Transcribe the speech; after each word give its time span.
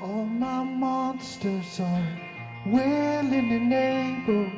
All 0.00 0.26
my 0.26 0.62
monsters 0.62 1.80
are 1.80 2.06
willing 2.66 3.50
and 3.50 3.72
able. 3.72 4.48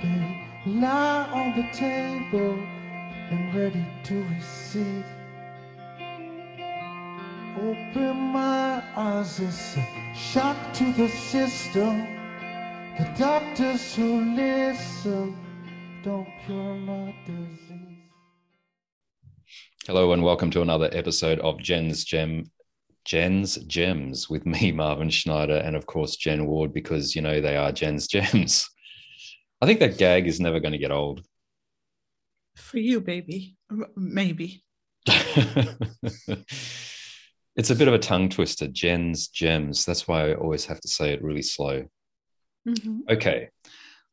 They 0.00 0.46
lie 0.66 1.26
on 1.32 1.56
the 1.56 1.66
table 1.72 2.56
and 3.32 3.52
ready 3.52 3.84
to 4.04 4.24
receive. 4.36 5.04
Open 7.58 8.16
my 8.16 8.84
eyes, 8.94 9.40
it's 9.40 9.76
a 9.76 10.14
shock 10.14 10.56
to 10.74 10.92
the 10.92 11.08
system. 11.08 12.06
The 12.96 13.12
doctors 13.18 13.96
who 13.96 14.20
listen 14.36 15.36
don't 16.04 16.28
cure 16.46 16.74
my 16.76 17.12
disease. 17.26 17.98
Hello 19.86 20.12
and 20.12 20.22
welcome 20.22 20.52
to 20.52 20.62
another 20.62 20.88
episode 20.92 21.40
of 21.40 21.58
Jen's 21.58 22.04
Gem 22.04 22.44
Jen's 23.04 23.56
Gems 23.56 24.30
with 24.30 24.46
me, 24.46 24.72
Marvin 24.76 25.10
Schneider, 25.10 25.56
and 25.56 25.76
of 25.76 25.86
course 25.86 26.16
Jen 26.16 26.46
Ward, 26.46 26.72
because 26.72 27.14
you 27.14 27.22
know 27.22 27.40
they 27.40 27.56
are 27.56 27.72
Jen's 27.72 28.06
Gems. 28.06 28.68
I 29.60 29.66
think 29.66 29.80
that 29.80 29.98
gag 29.98 30.26
is 30.26 30.40
never 30.40 30.60
going 30.60 30.72
to 30.72 30.78
get 30.78 30.90
old. 30.90 31.24
For 32.56 32.78
you, 32.78 33.00
baby. 33.00 33.56
Maybe. 33.96 34.62
it's 37.56 37.70
a 37.70 37.74
bit 37.74 37.88
of 37.88 37.94
a 37.94 37.98
tongue 37.98 38.28
twister. 38.28 38.68
Jen's 38.68 39.28
Gems. 39.28 39.84
That's 39.84 40.06
why 40.06 40.30
I 40.30 40.34
always 40.34 40.66
have 40.66 40.80
to 40.80 40.88
say 40.88 41.12
it 41.12 41.22
really 41.22 41.42
slow. 41.42 41.86
Mhm. 42.66 43.00
Okay, 43.10 43.48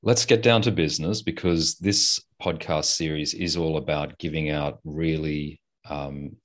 let's 0.03 0.25
get 0.25 0.41
down 0.41 0.61
to 0.63 0.71
business 0.71 1.21
because 1.21 1.75
this 1.75 2.19
podcast 2.41 2.85
series 2.85 3.33
is 3.33 3.55
all 3.55 3.77
about 3.77 4.17
giving 4.19 4.49
out 4.49 4.79
really 4.83 5.61
um, 5.89 6.37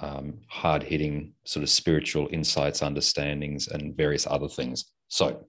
um, 0.00 0.38
hard 0.48 0.82
hitting 0.82 1.32
sort 1.44 1.62
of 1.62 1.70
spiritual 1.70 2.28
insights, 2.30 2.82
understandings, 2.82 3.68
and 3.68 3.96
various 3.96 4.26
other 4.26 4.48
things. 4.48 4.86
So, 5.08 5.46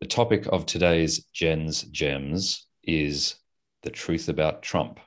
the 0.00 0.06
topic 0.06 0.46
of 0.52 0.66
today's 0.66 1.24
Jen's 1.32 1.82
Gems 1.84 2.66
is 2.84 3.36
the 3.82 3.90
truth 3.90 4.28
about 4.28 4.62
Trump. 4.62 5.00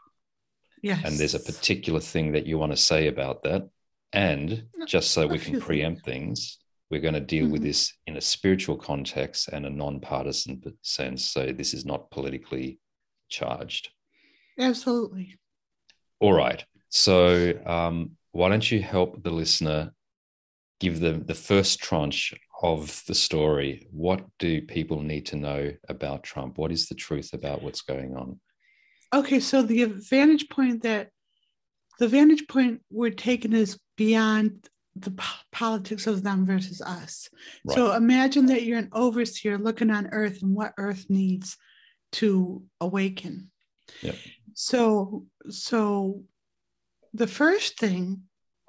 Yes. 0.81 1.01
And 1.05 1.15
there's 1.17 1.35
a 1.35 1.39
particular 1.39 1.99
thing 1.99 2.31
that 2.31 2.45
you 2.47 2.57
want 2.57 2.71
to 2.71 2.77
say 2.77 3.07
about 3.07 3.43
that. 3.43 3.69
And 4.13 4.63
just 4.87 5.11
so 5.11 5.27
we 5.27 5.37
can 5.37 5.59
preempt 5.59 6.05
things, 6.05 6.57
we're 6.89 7.01
going 7.01 7.13
to 7.13 7.19
deal 7.19 7.47
with 7.47 7.61
Mhm. 7.61 7.65
this 7.65 7.93
in 8.07 8.17
a 8.17 8.21
spiritual 8.21 8.77
context 8.77 9.49
and 9.49 9.65
a 9.65 9.69
non-partisan 9.69 10.61
sense. 10.81 11.25
So 11.25 11.51
this 11.51 11.73
is 11.75 11.85
not 11.85 12.09
politically 12.09 12.79
charged. 13.27 13.89
Absolutely. 14.57 15.37
All 16.19 16.33
right. 16.33 16.65
So 16.89 17.61
um, 17.65 18.17
why 18.31 18.49
don't 18.49 18.69
you 18.69 18.81
help 18.81 19.23
the 19.23 19.31
listener 19.31 19.91
give 20.79 20.99
them 20.99 21.25
the 21.25 21.35
first 21.35 21.79
tranche 21.79 22.33
of 22.61 23.03
the 23.07 23.15
story? 23.15 23.87
What 23.91 24.25
do 24.37 24.61
people 24.61 25.01
need 25.01 25.25
to 25.27 25.35
know 25.35 25.71
about 25.87 26.23
Trump? 26.23 26.57
What 26.57 26.71
is 26.71 26.87
the 26.87 26.95
truth 26.95 27.33
about 27.33 27.61
what's 27.61 27.81
going 27.81 28.15
on? 28.15 28.39
Okay, 29.13 29.39
so 29.39 29.61
the 29.61 29.85
vantage 29.85 30.49
point 30.49 30.83
that 30.83 31.09
the 31.99 32.07
vantage 32.07 32.47
point 32.47 32.81
we're 32.89 33.09
taking 33.11 33.53
is 33.53 33.79
beyond 33.97 34.69
the 34.95 35.11
po- 35.11 35.41
politics 35.51 36.07
of 36.07 36.23
them 36.23 36.45
versus 36.45 36.81
us. 36.81 37.29
So 37.69 37.93
imagine 37.93 38.47
that 38.47 38.63
you're 38.63 38.79
an 38.79 38.89
overseer 38.91 39.57
looking 39.57 39.89
on 39.89 40.07
earth 40.11 40.41
and 40.41 40.55
what 40.55 40.73
earth 40.77 41.05
needs 41.09 41.57
to 42.13 42.63
awaken. 42.81 43.51
Yep. 44.01 44.15
So 44.53 45.25
so 45.49 46.23
the 47.13 47.27
first 47.27 47.79
thing 47.79 48.23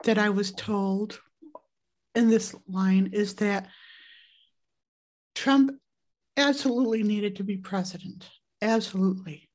that 0.05 0.19
I 0.19 0.31
was 0.31 0.53
told 0.53 1.21
in 2.15 2.29
this 2.29 2.55
line 2.69 3.11
is 3.13 3.35
that 3.37 3.69
Trump 5.34 5.73
absolutely 6.37 7.03
needed 7.03 7.37
to 7.37 7.45
be 7.45 7.56
president. 7.56 8.29
Absolutely. 8.62 9.49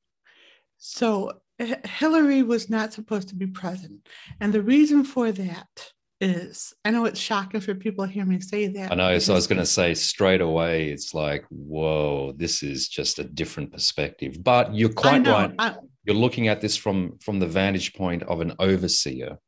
So 0.78 1.32
Hillary 1.58 2.42
was 2.42 2.68
not 2.68 2.92
supposed 2.92 3.28
to 3.28 3.34
be 3.34 3.46
president. 3.46 4.06
And 4.40 4.52
the 4.52 4.62
reason 4.62 5.04
for 5.04 5.32
that 5.32 5.90
is 6.20 6.72
I 6.84 6.90
know 6.90 7.04
it's 7.04 7.20
shocking 7.20 7.60
for 7.60 7.74
people 7.74 8.06
to 8.06 8.12
hear 8.12 8.24
me 8.24 8.40
say 8.40 8.68
that. 8.68 8.92
I 8.92 8.94
know. 8.94 9.18
So 9.18 9.32
I 9.32 9.36
was 9.36 9.46
going 9.46 9.60
to 9.60 9.66
say 9.66 9.94
straight 9.94 10.40
away, 10.40 10.88
it's 10.88 11.12
like, 11.12 11.44
whoa, 11.50 12.32
this 12.36 12.62
is 12.62 12.88
just 12.88 13.18
a 13.18 13.24
different 13.24 13.72
perspective. 13.72 14.42
But 14.42 14.74
you're 14.74 14.92
quite 14.92 15.22
know, 15.22 15.32
right. 15.32 15.54
I- 15.58 15.76
You're 16.06 16.16
looking 16.16 16.48
at 16.48 16.60
this 16.60 16.76
from 16.76 17.18
from 17.18 17.40
the 17.40 17.46
vantage 17.48 17.92
point 17.94 18.22
of 18.22 18.40
an 18.40 18.52
overseer. 18.58 19.38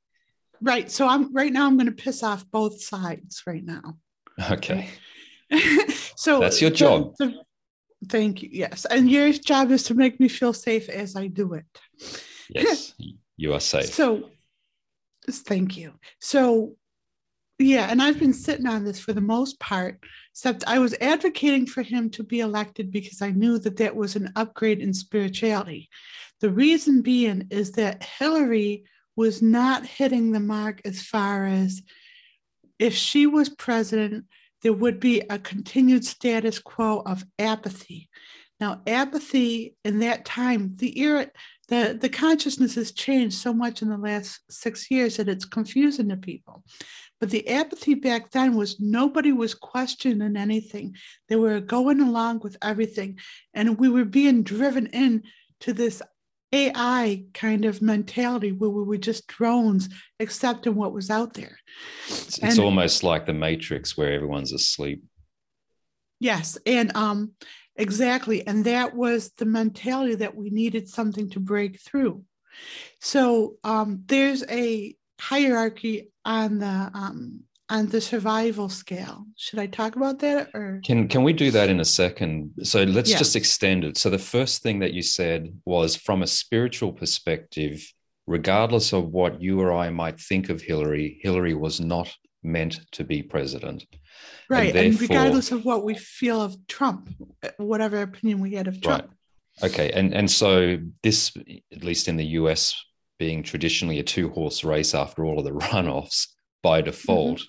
right. 0.61 0.91
So 0.91 1.07
I'm 1.07 1.33
right 1.33 1.53
now 1.53 1.67
I'm 1.67 1.77
going 1.77 1.87
to 1.95 2.03
piss 2.05 2.23
off 2.23 2.45
both 2.51 2.83
sides 2.83 3.43
right 3.47 3.65
now. 3.65 3.97
Okay. 4.51 4.89
so 6.17 6.41
That's 6.41 6.61
your 6.61 6.71
the- 6.71 6.77
job. 6.77 7.15
the- 7.19 7.41
thank 8.09 8.43
you. 8.43 8.49
Yes. 8.53 8.85
And 8.85 9.11
your 9.11 9.33
job 9.33 9.71
is 9.71 9.83
to 9.85 9.95
make 9.95 10.19
me 10.21 10.29
feel 10.29 10.53
safe 10.53 10.89
as 10.89 11.17
I 11.17 11.29
do 11.29 11.55
it. 11.55 11.67
Yes, 12.51 12.95
you 13.37 13.53
are 13.55 13.61
safe. 13.61 13.93
So, 13.95 14.31
thank 15.31 15.77
you. 15.77 15.93
So, 16.21 16.77
yeah, 17.59 17.89
and 17.91 18.01
I've 18.01 18.19
been 18.19 18.33
sitting 18.33 18.67
on 18.67 18.85
this 18.85 19.01
for 19.01 19.13
the 19.13 19.21
most 19.21 19.59
part, 19.59 19.99
except 20.33 20.65
I 20.67 20.79
was 20.79 20.95
advocating 21.01 21.67
for 21.67 21.83
him 21.83 22.09
to 22.11 22.23
be 22.23 22.41
elected 22.41 22.93
because 22.93 23.21
I 23.21 23.31
knew 23.31 23.59
that 23.59 23.77
that 23.79 23.97
was 23.97 24.15
an 24.15 24.33
upgrade 24.37 24.81
in 24.81 24.95
spirituality. 24.95 25.89
The 26.41 26.51
reason 26.51 27.03
being 27.03 27.49
is 27.51 27.73
that 27.73 28.05
Hillary 28.05 28.85
was 29.17 29.43
not 29.43 29.85
hitting 29.85 30.31
the 30.31 30.41
mark 30.41 30.81
as 30.85 31.03
far 31.03 31.47
as 31.47 31.83
if 32.79 32.95
she 32.95 33.27
was 33.27 33.49
president, 33.49 34.27
there 34.63 34.73
would 34.73 35.01
be 35.01 35.23
a 35.29 35.39
continued 35.39 36.05
status 36.05 36.61
quo 36.61 37.03
of 37.05 37.25
apathy. 37.39 38.09
Now, 38.61 38.83
apathy 38.87 39.77
in 39.85 40.01
that 40.01 40.25
time, 40.25 40.75
the 40.77 41.01
era, 41.01 41.31
the, 41.69 41.97
the 42.01 42.09
consciousness 42.09 42.75
has 42.75 42.93
changed 42.93 43.37
so 43.37 43.53
much 43.53 43.83
in 43.83 43.89
the 43.89 43.97
last 43.97 44.41
six 44.51 44.91
years 44.91 45.17
that 45.17 45.29
it's 45.29 45.45
confusing 45.45 46.09
to 46.09 46.17
people. 46.17 46.65
But 47.21 47.31
the 47.31 47.49
apathy 47.49 47.95
back 47.95 48.31
then 48.31 48.55
was 48.55 48.79
nobody 48.79 49.33
was 49.33 49.55
questioning 49.55 50.37
anything. 50.37 50.95
They 51.29 51.37
were 51.37 51.61
going 51.61 52.01
along 52.01 52.41
with 52.41 52.57
everything. 52.63 53.19
And 53.55 53.79
we 53.79 53.89
were 53.89 54.05
being 54.05 54.43
driven 54.43 54.87
in 54.87 55.25
to 55.61 55.73
this 55.73 56.01
AI 56.53 57.25
kind 57.35 57.65
of 57.65 57.83
mentality 57.83 58.53
where 58.53 58.71
we 58.71 58.83
were 58.83 58.97
just 58.97 59.27
drones 59.27 59.89
accepting 60.21 60.75
what 60.75 60.93
was 60.95 61.11
out 61.11 61.35
there. 61.35 61.59
It's, 62.07 62.39
it's 62.39 62.43
and- 62.43 62.61
almost 62.61 63.03
like 63.03 63.27
the 63.27 63.35
Matrix 63.35 63.97
where 63.97 64.13
everyone's 64.13 64.53
asleep. 64.53 65.03
Yes, 66.21 66.59
and 66.67 66.97
um 66.97 67.33
exactly, 67.77 68.45
and 68.47 68.65
that 68.65 68.95
was 68.95 69.31
the 69.39 69.45
mentality 69.45 70.17
that 70.17 70.35
we 70.35 70.51
needed 70.51 70.89
something 70.89 71.31
to 71.31 71.41
break 71.41 71.81
through. 71.81 72.25
So 73.01 73.57
um 73.63 74.03
there's 74.07 74.43
a 74.49 74.97
hierarchy 75.21 76.11
on 76.25 76.59
the 76.59 76.91
um 76.95 77.41
on 77.71 77.87
the 77.89 78.01
survival 78.01 78.69
scale. 78.71 79.27
Should 79.37 79.59
I 79.59 79.67
talk 79.67 79.97
about 79.97 80.21
that 80.21 80.49
or 80.55 80.81
Can 80.85 81.07
can 81.09 81.23
we 81.23 81.33
do 81.35 81.51
that 81.51 81.69
in 81.69 81.81
a 81.81 81.85
second? 81.85 82.53
So 82.63 82.83
let's 82.85 83.11
Yeah. 83.11 83.19
just 83.19 83.37
extend 83.37 83.85
it. 83.85 83.99
So 83.99 84.09
the 84.09 84.19
first 84.19 84.63
thing 84.63 84.79
that 84.79 84.95
you 84.95 85.03
said 85.03 85.53
was 85.67 85.95
from 85.97 86.23
a 86.23 86.27
spiritual 86.27 86.93
perspective, 86.93 87.85
regardless 88.27 88.93
of 88.95 89.11
what 89.11 89.43
you 89.43 89.61
or 89.61 89.73
I 89.73 89.91
might 89.91 90.19
think 90.19 90.49
of 90.49 90.63
Hillary, 90.63 91.19
Hillary 91.23 91.55
was 91.55 91.79
not 91.79 92.09
meant 92.43 92.81
to 92.93 93.05
be 93.05 93.23
president. 93.23 93.85
right? 94.51 94.75
And, 94.75 94.95
therefore- 94.95 95.01
regardless 95.09 95.53
of 95.53 95.65
what 95.67 95.85
we 95.85 95.95
feel 95.95 96.41
of 96.41 96.57
Trump, 96.69 97.11
whatever 97.59 98.01
opinion 98.01 98.41
we 98.41 98.53
had 98.55 98.67
of 98.67 98.81
Trump. 98.81 99.09
Right. 99.63 99.71
Okay, 99.71 99.91
and 99.93 100.15
and 100.15 100.31
so 100.31 100.79
this, 101.03 101.37
at 101.77 101.85
least 101.85 102.09
in 102.09 102.17
the 102.17 102.25
US, 102.41 102.75
being 103.19 103.43
traditionally 103.43 103.99
a 103.99 104.03
two 104.03 104.31
horse 104.31 104.65
race 104.65 104.95
after 104.95 105.25
all 105.25 105.39
of 105.39 105.45
the 105.45 105.51
runoffs, 105.69 106.29
by 106.63 106.81
default, 106.81 107.43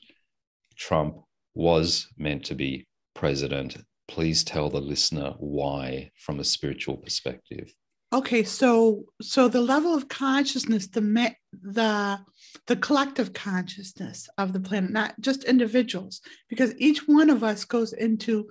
Trump 0.77 1.17
was 1.55 2.07
meant 2.17 2.45
to 2.45 2.55
be 2.55 2.87
president. 3.15 3.77
Please 4.07 4.43
tell 4.43 4.69
the 4.69 4.79
listener 4.81 5.33
why, 5.37 6.11
from 6.17 6.39
a 6.39 6.43
spiritual 6.43 6.97
perspective. 6.97 7.71
Okay, 8.11 8.43
so 8.43 9.03
so 9.21 9.47
the 9.47 9.61
level 9.61 9.93
of 9.93 10.07
consciousness, 10.09 10.87
the 10.87 11.01
ma- 11.01 11.29
the 11.61 12.19
the 12.65 12.75
collective 12.75 13.33
consciousness 13.33 14.27
of 14.39 14.51
the 14.53 14.59
planet, 14.59 14.89
not 14.91 15.13
just 15.19 15.43
individuals, 15.43 16.21
because 16.49 16.73
each 16.79 17.07
one 17.07 17.29
of 17.29 17.43
us 17.43 17.65
goes 17.65 17.93
into 17.93 18.47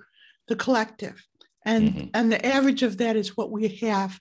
the 0.47 0.55
collective, 0.55 1.21
and 1.65 1.93
Mhm. 1.93 2.09
and 2.13 2.31
the 2.31 2.45
average 2.45 2.83
of 2.83 2.97
that 2.99 3.17
is 3.17 3.35
what 3.35 3.51
we 3.51 3.67
have 3.81 4.17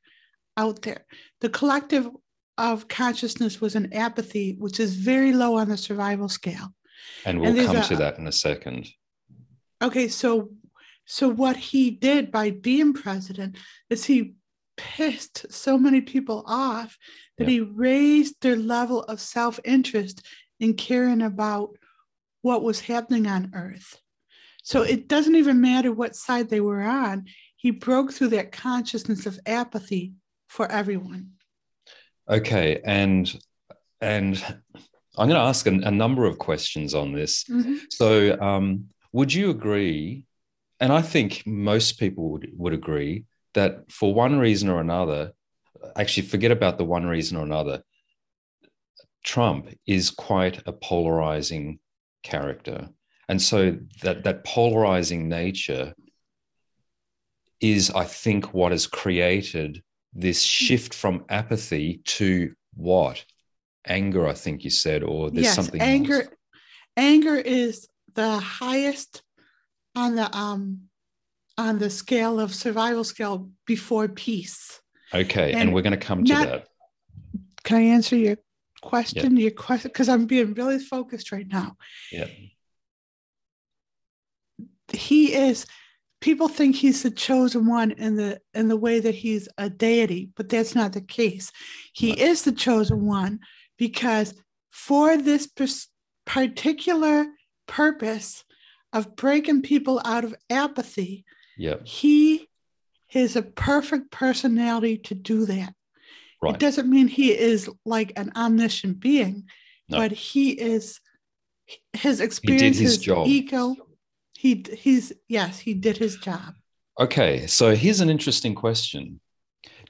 out 0.57 0.83
there. 0.83 1.05
The 1.41 1.51
collective 1.51 2.09
of 2.59 2.89
consciousness 2.89 3.61
was 3.61 3.77
an 3.77 3.93
apathy, 3.95 4.57
which 4.59 4.81
is 4.81 4.97
very 4.97 5.33
low 5.33 5.57
on 5.57 5.69
the 5.69 5.77
survival 5.77 6.29
scale. 6.29 6.75
And 7.25 7.41
we'll 7.41 7.57
And 7.57 7.67
come 7.67 7.77
a- 7.77 7.85
to 7.85 7.97
that 7.97 8.19
in 8.19 8.27
a 8.27 8.33
second. 8.33 8.89
Okay, 9.81 10.09
so 10.09 10.51
so 11.07 11.29
what 11.31 11.57
he 11.57 11.91
did 11.91 12.31
by 12.31 12.51
being 12.51 12.93
president 12.93 13.57
is 13.89 14.05
he 14.05 14.35
pissed 14.77 15.51
so 15.51 15.79
many 15.79 16.03
people 16.03 16.45
off 16.47 16.99
that 17.39 17.49
he 17.49 17.61
raised 17.61 18.35
their 18.43 18.57
level 18.57 19.05
of 19.05 19.19
self-interest 19.21 20.27
in 20.61 20.75
caring 20.75 21.23
about 21.23 21.71
what 22.43 22.63
was 22.63 22.81
happening 22.81 23.27
on 23.27 23.53
earth. 23.55 23.99
So 24.63 24.83
it 24.83 25.09
doesn't 25.09 25.35
even 25.37 25.63
matter 25.63 25.93
what 25.93 26.15
side 26.15 26.51
they 26.51 26.61
were 26.61 26.83
on. 26.83 27.25
He 27.57 27.71
broke 27.71 28.13
through 28.13 28.29
that 28.29 28.53
consciousness 28.53 29.25
of 29.25 29.41
apathy 29.47 30.13
for 30.49 30.71
everyone. 30.71 31.31
Okay, 32.29 32.81
and 32.85 33.35
and 34.01 34.43
I'm 35.17 35.29
going 35.29 35.41
to 35.41 35.47
ask 35.47 35.67
a, 35.67 35.71
a 35.71 35.91
number 35.91 36.27
of 36.27 36.39
questions 36.39 36.95
on 36.95 37.13
this. 37.13 37.45
Mm-hmm. 37.45 37.77
So, 37.91 38.39
um, 38.41 38.87
would 39.13 39.33
you 39.33 39.51
agree? 39.51 40.25
And 40.81 40.93
I 40.93 41.03
think 41.03 41.43
most 41.47 41.99
people 41.99 42.31
would 42.31 42.51
would 42.55 42.75
agree 42.75 43.25
that 43.55 43.91
for 43.91 44.15
one 44.15 44.39
reason 44.39 44.69
or 44.69 44.81
another, 44.81 45.33
actually, 45.97 46.27
forget 46.27 46.51
about 46.51 46.79
the 46.79 46.85
one 46.85 47.07
reason 47.07 47.39
or 47.39 47.45
another. 47.45 47.83
Trump 49.25 49.69
is 49.87 50.11
quite 50.11 50.63
a 50.67 50.73
polarizing 50.73 51.81
character, 52.23 52.89
and 53.29 53.41
so 53.41 53.77
that 54.03 54.25
that 54.25 54.45
polarizing 54.45 55.29
nature 55.29 55.95
is, 57.61 57.91
I 57.91 58.05
think, 58.05 58.55
what 58.55 58.73
has 58.73 58.87
created 58.87 59.83
this 60.13 60.43
shift 60.43 60.95
from 60.95 61.25
apathy 61.29 62.01
to 62.05 62.53
what? 62.75 63.25
Anger 63.87 64.27
i 64.27 64.35
think 64.35 64.65
you 64.65 64.71
said 64.71 65.03
or 65.03 65.31
there's 65.31 65.45
yes, 65.45 65.55
something 65.55 65.81
anger 65.81 66.23
else. 66.23 66.29
anger 66.97 67.37
is 67.37 67.89
the 68.15 68.39
highest 68.39 69.23
on 69.97 70.15
the 70.15 70.37
um 70.37 70.81
on 71.57 71.79
the 71.79 71.89
scale 71.89 72.39
of 72.39 72.55
survival 72.55 73.03
scale 73.03 73.49
before 73.67 74.07
peace. 74.09 74.81
Okay 75.15 75.53
and, 75.53 75.61
and 75.63 75.75
we're 75.75 75.83
going 75.83 75.99
to 75.99 76.07
come 76.07 76.25
to 76.25 76.33
not- 76.35 76.47
that. 76.47 76.69
Can 77.65 77.77
i 77.79 77.83
answer 77.83 78.17
your 78.17 78.37
question? 78.83 79.37
Your 79.37 79.53
question 79.53 79.89
because 79.91 80.09
i'm 80.09 80.27
being 80.27 80.53
really 80.55 80.79
focused 80.79 81.33
right 81.33 81.49
now. 81.49 81.77
Yeah. 82.13 82.27
He 84.93 85.35
is 85.35 85.67
people 86.21 86.49
think 86.49 86.75
he's 86.77 87.03
the 87.03 87.11
chosen 87.11 87.67
one 87.67 87.93
in 87.93 88.17
the 88.17 88.41
in 88.55 88.69
the 88.69 88.77
way 88.77 89.01
that 89.01 89.15
he's 89.15 89.49
a 89.59 89.71
deity 89.71 90.31
but 90.37 90.49
that's 90.49 90.75
not 90.75 90.93
the 90.93 91.01
case 91.01 91.53
he 91.93 92.11
Right. 92.11 92.19
is 92.19 92.43
the 92.43 92.53
chosen 92.53 93.05
one 93.07 93.41
because 93.77 94.35
for 94.71 95.17
this 95.17 95.47
pers- 95.47 95.89
particular 96.27 97.27
purpose 97.67 98.45
of 98.93 99.15
breaking 99.17 99.63
people 99.63 100.01
out 100.05 100.25
of 100.25 100.35
apathy 100.51 101.25
yeah 101.57 101.77
he 101.85 102.49
is 103.13 103.37
a 103.37 103.43
perfect 103.43 104.11
personality 104.11 104.97
to 104.99 105.15
do 105.15 105.45
that 105.47 105.73
right 106.43 106.55
it 106.55 106.61
doesn't 106.61 106.91
mean 106.91 107.09
he 107.09 107.31
is 107.37 107.71
like 107.85 108.13
an 108.17 108.33
omniscient 108.37 108.99
being 109.01 109.45
No. 109.89 109.99
but 109.99 110.13
he 110.13 110.51
is 110.51 111.01
his 111.93 112.21
experience 112.21 112.79
his 112.79 112.95
his 112.95 112.99
job. 112.99 113.27
ego 113.27 113.77
he 114.39 114.65
he's 114.73 115.13
yes 115.27 115.59
he 115.59 115.75
did 115.75 115.99
his 115.99 116.17
job. 116.17 116.55
Okay 117.01 117.49
so 117.49 117.75
here's 117.75 118.01
an 118.01 118.09
interesting 118.09 118.55
question. 118.55 119.19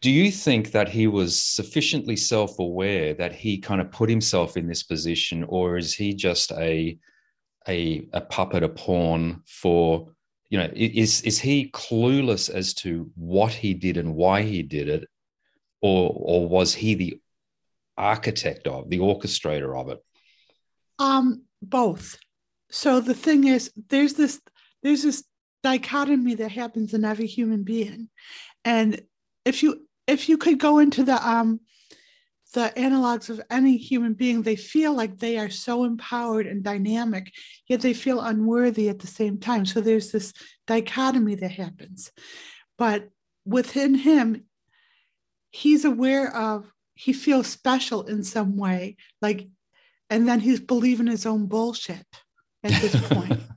Do 0.00 0.10
you 0.10 0.30
think 0.32 0.70
that 0.70 0.88
he 0.88 1.06
was 1.06 1.38
sufficiently 1.38 2.16
self-aware 2.16 3.12
that 3.14 3.34
he 3.34 3.58
kind 3.58 3.80
of 3.82 3.92
put 3.92 4.08
himself 4.08 4.56
in 4.56 4.66
this 4.66 4.82
position 4.82 5.44
or 5.44 5.76
is 5.76 5.92
he 5.92 6.14
just 6.14 6.50
a 6.52 6.98
a, 7.68 8.08
a 8.14 8.22
puppet 8.22 8.62
a 8.62 8.70
pawn 8.70 9.42
for 9.46 10.08
you 10.48 10.56
know 10.56 10.70
is 10.74 11.20
is 11.22 11.38
he 11.38 11.70
clueless 11.70 12.48
as 12.48 12.72
to 12.72 13.10
what 13.16 13.52
he 13.52 13.74
did 13.74 13.98
and 13.98 14.14
why 14.14 14.40
he 14.40 14.62
did 14.62 14.88
it 14.88 15.06
or 15.82 16.10
or 16.14 16.48
was 16.48 16.72
he 16.72 16.94
the 16.94 17.20
architect 17.98 18.66
of 18.66 18.88
the 18.88 19.00
orchestrator 19.00 19.78
of 19.78 19.90
it? 19.90 19.98
Um 20.98 21.42
both 21.60 22.18
so 22.70 23.00
the 23.00 23.14
thing 23.14 23.44
is 23.44 23.70
there's 23.88 24.14
this 24.14 24.40
there's 24.82 25.02
this 25.02 25.24
dichotomy 25.62 26.34
that 26.36 26.52
happens 26.52 26.94
in 26.94 27.04
every 27.04 27.26
human 27.26 27.62
being. 27.62 28.08
And 28.64 29.00
if 29.44 29.62
you 29.62 29.86
if 30.06 30.28
you 30.28 30.38
could 30.38 30.58
go 30.58 30.78
into 30.78 31.02
the 31.02 31.28
um 31.28 31.60
the 32.54 32.72
analogs 32.76 33.28
of 33.28 33.40
any 33.50 33.76
human 33.76 34.14
being 34.14 34.42
they 34.42 34.56
feel 34.56 34.94
like 34.94 35.18
they 35.18 35.36
are 35.36 35.50
so 35.50 35.84
empowered 35.84 36.46
and 36.46 36.62
dynamic 36.62 37.30
yet 37.68 37.82
they 37.82 37.92
feel 37.92 38.20
unworthy 38.20 38.88
at 38.88 38.98
the 38.98 39.06
same 39.06 39.38
time. 39.38 39.66
So 39.66 39.80
there's 39.80 40.12
this 40.12 40.32
dichotomy 40.66 41.34
that 41.36 41.50
happens. 41.50 42.10
But 42.76 43.08
within 43.44 43.94
him 43.94 44.44
he's 45.50 45.84
aware 45.84 46.34
of 46.34 46.70
he 46.94 47.12
feels 47.12 47.46
special 47.46 48.02
in 48.02 48.22
some 48.22 48.56
way 48.56 48.96
like 49.22 49.48
and 50.10 50.28
then 50.28 50.40
he's 50.40 50.60
believing 50.60 51.06
his 51.06 51.26
own 51.26 51.46
bullshit 51.46 52.06
at 52.64 52.80
this 52.80 52.96
point. 53.08 53.40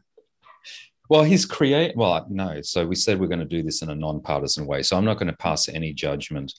Well 1.09 1.24
he's 1.24 1.45
create 1.45 1.94
well 1.98 2.25
no. 2.30 2.62
So 2.62 2.88
we 2.88 2.95
said 2.95 3.19
we're 3.19 3.27
going 3.27 3.39
to 3.39 3.45
do 3.45 3.62
this 3.63 3.81
in 3.81 3.89
a 3.89 3.95
non-partisan 3.95 4.65
way. 4.65 4.81
So 4.81 4.95
i'm 4.98 5.03
not 5.03 5.18
going 5.18 5.27
to 5.27 5.36
pass 5.36 5.68
any 5.68 5.92
judgment 5.92 6.53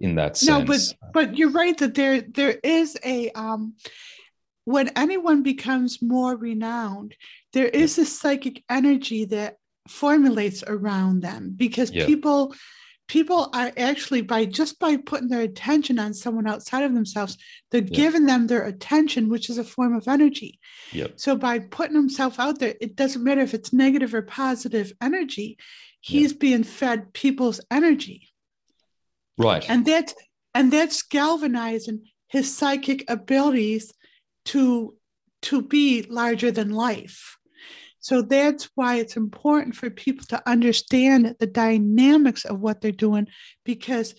in 0.00 0.16
that 0.16 0.36
sense 0.36 0.50
no 0.50 0.64
but 0.66 1.12
but 1.14 1.38
you're 1.38 1.50
right 1.50 1.78
that 1.78 1.94
there 1.94 2.20
there 2.20 2.58
is 2.62 2.98
a 3.02 3.30
um 3.30 3.74
when 4.66 4.88
anyone 4.96 5.42
becomes 5.42 6.02
more 6.02 6.36
renowned 6.36 7.14
there 7.54 7.68
is 7.68 7.96
a 7.96 8.04
psychic 8.04 8.62
energy 8.68 9.24
that 9.24 9.56
formulates 9.88 10.62
around 10.66 11.22
them 11.22 11.54
because 11.56 11.90
Yeah. 11.90 12.04
people 12.04 12.54
people 13.08 13.48
are 13.52 13.72
actually 13.76 14.20
by 14.20 14.44
just 14.44 14.78
by 14.78 14.96
putting 14.96 15.28
their 15.28 15.42
attention 15.42 15.98
on 15.98 16.12
someone 16.12 16.46
outside 16.46 16.82
of 16.84 16.92
themselves 16.94 17.36
they're 17.70 17.82
Yeah. 17.82 17.96
giving 17.96 18.26
them 18.26 18.46
their 18.46 18.64
attention 18.64 19.28
which 19.28 19.48
is 19.50 19.58
a 19.58 19.64
form 19.64 19.94
of 19.94 20.08
energy. 20.08 20.58
Yep. 20.92 21.20
so 21.20 21.36
by 21.36 21.58
putting 21.60 21.96
himself 21.96 22.38
out 22.40 22.58
there 22.58 22.74
it 22.80 22.96
doesn't 22.96 23.22
matter 23.22 23.40
if 23.42 23.54
it's 23.54 23.72
negative 23.72 24.14
or 24.14 24.22
positive 24.22 24.92
energy 25.00 25.56
he's 26.00 26.32
being 26.32 26.62
fed 26.62 27.12
people's 27.12 27.60
energy. 27.70 28.28
Right. 29.38 29.68
And 29.68 29.84
that's 29.84 30.14
and 30.54 30.72
that's 30.72 31.02
galvanizing 31.02 32.04
his 32.28 32.56
psychic 32.56 33.04
abilities 33.08 33.92
to 34.46 34.94
to 35.42 35.62
be 35.62 36.02
larger 36.02 36.50
than 36.50 36.70
life 36.70 37.36
so 38.06 38.22
that's 38.22 38.70
why 38.76 38.98
it's 38.98 39.16
important 39.16 39.74
for 39.74 39.90
people 39.90 40.24
to 40.26 40.40
understand 40.48 41.34
the 41.40 41.46
dynamics 41.48 42.44
of 42.44 42.60
what 42.60 42.80
they're 42.80 42.92
doing 42.92 43.26
because 43.64 44.14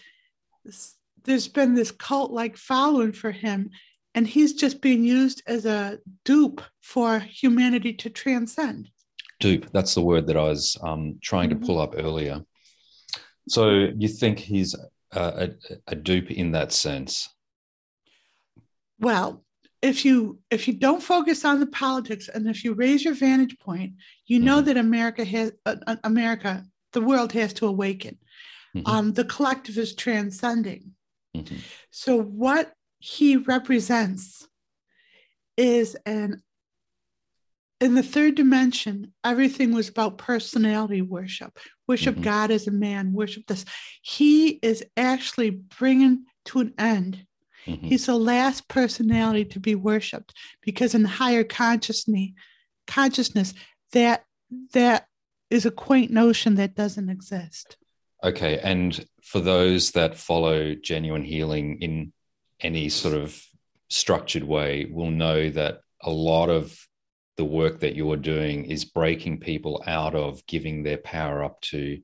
there's 1.24 1.48
been 1.48 1.74
this 1.74 1.92
cult 1.92 2.30
like 2.32 2.58
following 2.58 3.14
for 3.14 3.32
him 3.32 3.70
and 4.14 4.28
he's 4.28 4.56
just 4.56 4.82
being 4.82 5.06
used 5.06 5.42
as 5.48 5.66
a 5.66 6.00
dupe 6.26 6.62
for 6.82 7.20
humanity 7.20 7.94
to 7.94 8.10
transcend. 8.10 8.90
Dupe 9.40 9.72
that's 9.72 9.96
the 9.96 10.02
word 10.02 10.28
that 10.28 10.36
i 10.36 10.44
was 10.44 10.76
um, 10.84 11.18
trying 11.24 11.50
Mhm. 11.50 11.62
to 11.62 11.66
pull 11.66 11.80
up 11.80 11.94
earlier. 11.98 12.44
So 13.48 13.88
you 13.98 14.10
think 14.10 14.38
he's 14.38 14.76
a, 15.14 15.22
a, 15.22 15.50
a 15.88 15.96
dupe 15.96 16.32
in 16.32 16.52
that 16.52 16.74
sense? 16.74 17.30
Well 19.00 19.46
if 19.88 20.04
you 20.06 20.38
if 20.52 20.68
you 20.68 20.74
don't 20.74 21.02
focus 21.02 21.46
on 21.46 21.60
the 21.60 21.68
politics 21.68 22.28
and 22.34 22.48
if 22.48 22.64
you 22.64 22.74
raise 22.74 23.04
your 23.06 23.14
vantage 23.14 23.58
point 23.60 23.94
you 24.26 24.40
know 24.40 24.62
Mhm. 24.62 24.66
that 24.66 24.78
america 24.78 25.24
has 25.24 25.52
uh, 25.66 25.76
uh, 25.88 25.96
america 26.04 26.64
the 26.92 27.02
world 27.02 27.32
has 27.32 27.54
to 27.54 27.66
awaken 27.68 28.18
Mhm. 28.76 28.88
um, 28.88 29.14
the 29.14 29.26
collective 29.26 29.78
is 29.78 29.96
transcending 29.96 30.94
Mhm. 31.36 31.60
so 31.90 32.22
what 32.22 32.74
he 33.00 33.38
represents 33.38 34.48
is 35.56 35.96
an 36.06 36.42
in 37.80 37.94
the 37.94 38.04
third 38.04 38.34
dimension 38.36 39.14
everything 39.24 39.72
was 39.74 39.88
about 39.90 40.18
personality 40.18 41.02
worship 41.02 41.60
worship 41.88 42.16
Mhm. 42.16 42.24
god 42.24 42.52
as 42.52 42.68
a 42.68 42.72
man 42.72 43.14
worship 43.14 43.46
this 43.48 43.64
he 44.02 44.60
is 44.64 44.84
actually 44.98 45.52
bringing 45.52 46.26
to 46.46 46.60
an 46.60 46.74
end 46.78 47.26
Mhm. 47.68 47.90
He's 47.90 48.06
the 48.06 48.18
last 48.18 48.68
personality 48.68 49.46
to 49.46 49.60
be 49.60 49.76
worshipped 49.76 50.34
because 50.62 50.96
in 50.96 51.04
higher 51.04 51.44
consciousness, 51.44 52.32
consciousness 52.88 53.54
that 53.92 54.24
that 54.74 55.08
is 55.50 55.66
a 55.66 55.72
quaint 55.72 56.12
notion 56.12 56.56
that 56.56 56.76
doesn't 56.76 57.10
exist. 57.10 57.78
Okay. 58.24 58.60
And 58.60 59.06
for 59.22 59.40
those 59.40 59.92
that 59.92 60.18
follow 60.18 60.74
Jenuine 60.76 61.26
Healing 61.26 61.82
in 61.82 62.14
any 62.62 62.90
sort 62.90 63.14
of 63.14 63.42
structured 63.90 64.44
way, 64.44 64.86
will 64.92 65.12
know 65.12 65.50
that 65.50 65.82
a 66.02 66.10
lot 66.10 66.50
of 66.50 66.78
the 67.36 67.46
work 67.46 67.82
that 67.82 67.96
you're 67.96 68.18
doing 68.18 68.66
is 68.66 68.84
breaking 68.86 69.40
people 69.40 69.84
out 69.86 70.16
of 70.16 70.46
giving 70.48 70.84
their 70.84 70.98
power 70.98 71.44
up 71.44 71.62
to 71.62 72.02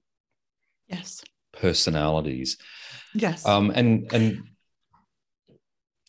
Yes. 0.87 1.23
personalities. 1.53 2.57
Yes. 3.15 3.45
Um, 3.45 3.71
and, 3.71 4.11
and, 4.13 4.43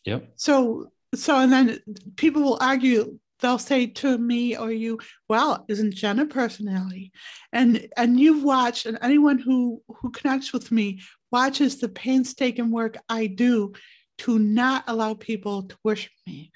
yep. 0.04 0.28
so 0.36 0.90
so 1.14 1.36
and 1.38 1.52
then 1.52 1.78
people 2.16 2.42
will 2.42 2.58
argue 2.60 3.18
they'll 3.40 3.58
say 3.58 3.86
to 3.86 4.16
me 4.18 4.56
or 4.56 4.72
you 4.72 4.98
well 5.28 5.64
isn't 5.68 5.94
jen 5.94 6.18
a 6.18 6.26
personality 6.26 7.12
and 7.52 7.88
and 7.96 8.18
you've 8.18 8.42
watched 8.42 8.86
and 8.86 8.98
anyone 9.02 9.38
who 9.38 9.82
who 9.88 10.10
connects 10.10 10.52
with 10.52 10.72
me 10.72 11.00
watches 11.30 11.78
the 11.78 11.88
painstaking 11.88 12.70
work 12.70 12.96
i 13.08 13.26
do 13.26 13.72
to 14.18 14.38
not 14.38 14.84
allow 14.86 15.14
people 15.14 15.64
to 15.64 15.76
worship 15.84 16.12
me 16.26 16.50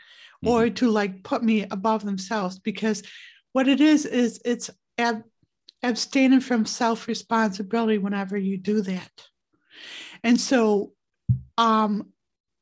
or 0.45 0.71
to 0.71 0.91
like 0.91 1.23
put 1.25 1.43
me 1.43 1.67
above 1.71 2.05
themselves 2.05 2.59
because 2.59 3.03
what 3.53 3.69
it 3.69 3.81
is 3.81 4.07
is 4.07 4.41
it's 4.45 4.71
ab- 4.99 5.25
abstaining 5.83 6.41
from 6.41 6.65
self 6.65 7.09
responsibility 7.09 7.99
whenever 7.99 8.37
you 8.37 8.57
do 8.57 8.81
that. 8.83 9.11
And 10.23 10.41
so 10.41 10.93
um, 11.57 12.13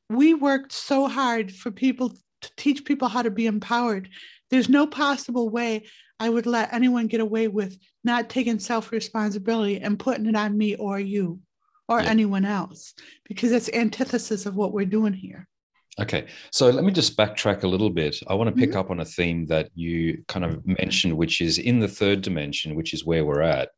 we 0.09 0.33
worked 0.33 0.71
so 0.71 1.07
hard 1.07 1.53
for 1.53 1.71
people 1.71 2.09
to 2.41 2.51
teach 2.55 2.85
people 2.85 3.07
how 3.07 3.21
to 3.21 3.31
be 3.31 3.47
empowered. 3.47 4.09
There's 4.49 4.69
no 4.69 4.87
possible 4.87 5.49
way 5.49 5.85
I 6.19 6.29
would 6.29 6.45
let 6.45 6.73
anyone 6.73 7.07
get 7.07 7.21
away 7.21 7.47
with 7.47 7.77
not 8.03 8.29
taking 8.29 8.59
self 8.59 8.91
responsibility 8.91 9.79
and 9.79 9.99
putting 9.99 10.25
it 10.25 10.35
on 10.35 10.57
me 10.57 10.75
or 10.75 10.99
you 10.99 11.39
or 11.87 12.01
yeah. 12.01 12.09
anyone 12.09 12.45
else 12.45 12.93
because 13.27 13.51
it's 13.51 13.69
antithesis 13.73 14.45
of 14.45 14.55
what 14.55 14.73
we're 14.73 14.85
doing 14.85 15.13
here. 15.13 15.47
Okay, 15.99 16.27
so 16.51 16.69
let 16.69 16.83
me 16.83 16.91
just 16.91 17.17
backtrack 17.17 17.63
a 17.63 17.67
little 17.67 17.89
bit. 17.89 18.17
I 18.27 18.35
want 18.35 18.49
to 18.49 18.55
pick 18.55 18.71
mm-hmm. 18.71 18.79
up 18.79 18.91
on 18.91 18.99
a 18.99 19.05
theme 19.05 19.47
that 19.47 19.69
you 19.73 20.23
kind 20.27 20.45
of 20.45 20.65
mentioned, 20.65 21.17
which 21.17 21.41
is 21.41 21.57
in 21.57 21.79
the 21.79 21.87
third 21.87 22.21
dimension, 22.21 22.75
which 22.75 22.93
is 22.93 23.03
where 23.03 23.25
we're 23.25 23.41
at. 23.41 23.69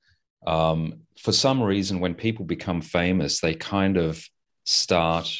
Um, 0.45 1.01
for 1.17 1.31
some 1.31 1.63
reason, 1.63 2.01
when 2.01 2.13
people 2.13 2.45
become 2.45 2.81
famous, 2.81 3.39
they 3.39 3.53
kind 3.53 3.95
of 3.95 4.21
start 4.65 5.33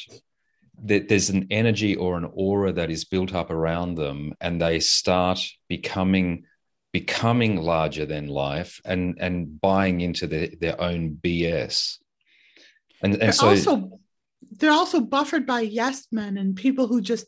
there's 0.82 1.30
an 1.30 1.46
energy 1.50 1.94
or 1.94 2.16
an 2.16 2.28
aura 2.32 2.72
that 2.72 2.90
is 2.90 3.04
built 3.04 3.34
up 3.34 3.50
around 3.50 3.96
them 3.96 4.34
and 4.40 4.60
they 4.60 4.80
start 4.80 5.40
becoming 5.68 6.44
becoming 6.92 7.56
larger 7.56 8.06
than 8.06 8.26
life 8.26 8.80
and 8.84 9.16
and 9.20 9.60
buying 9.60 10.00
into 10.00 10.26
the, 10.26 10.56
their 10.60 10.80
own 10.80 11.18
bs 11.22 11.98
and, 13.02 13.14
and 13.16 13.34
so 13.34 13.48
also 13.48 14.00
they're 14.52 14.72
also 14.72 15.00
buffered 15.00 15.46
by 15.46 15.60
yes 15.60 16.06
men 16.10 16.36
and 16.36 16.56
people 16.56 16.86
who 16.86 17.00
just 17.00 17.26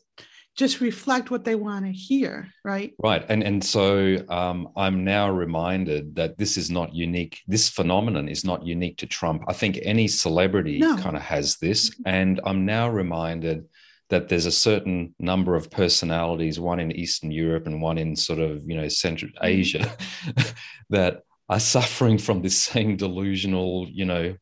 just 0.55 0.81
reflect 0.81 1.31
what 1.31 1.43
they 1.43 1.55
want 1.55 1.85
to 1.85 1.91
hear 1.91 2.47
right 2.63 2.93
right 2.99 3.25
and 3.29 3.43
and 3.43 3.63
so 3.63 4.17
um, 4.29 4.69
i'm 4.75 5.03
now 5.03 5.29
reminded 5.29 6.15
that 6.15 6.37
this 6.37 6.57
is 6.57 6.69
not 6.69 6.93
unique 6.93 7.41
this 7.47 7.69
phenomenon 7.69 8.27
is 8.27 8.43
not 8.43 8.65
unique 8.65 8.97
to 8.97 9.07
trump 9.07 9.43
i 9.47 9.53
think 9.53 9.79
any 9.83 10.07
celebrity 10.07 10.79
no. 10.79 10.95
kind 10.97 11.15
of 11.15 11.21
has 11.21 11.57
this 11.57 11.89
mm-hmm. 11.89 12.03
and 12.05 12.41
i'm 12.45 12.65
now 12.65 12.89
reminded 12.89 13.65
that 14.09 14.29
there's 14.29 14.45
a 14.45 14.51
certain 14.51 15.15
number 15.19 15.55
of 15.55 15.71
personalities 15.71 16.59
one 16.59 16.79
in 16.79 16.91
eastern 16.91 17.31
europe 17.31 17.65
and 17.65 17.81
one 17.81 17.97
in 17.97 18.15
sort 18.15 18.39
of 18.39 18.61
you 18.67 18.75
know 18.75 18.87
central 18.87 19.31
mm-hmm. 19.31 19.45
asia 19.45 19.97
that 20.89 21.23
are 21.49 21.59
suffering 21.59 22.17
from 22.17 22.41
this 22.41 22.61
same 22.61 22.95
delusional 22.95 23.87
you 23.89 24.05
know 24.05 24.35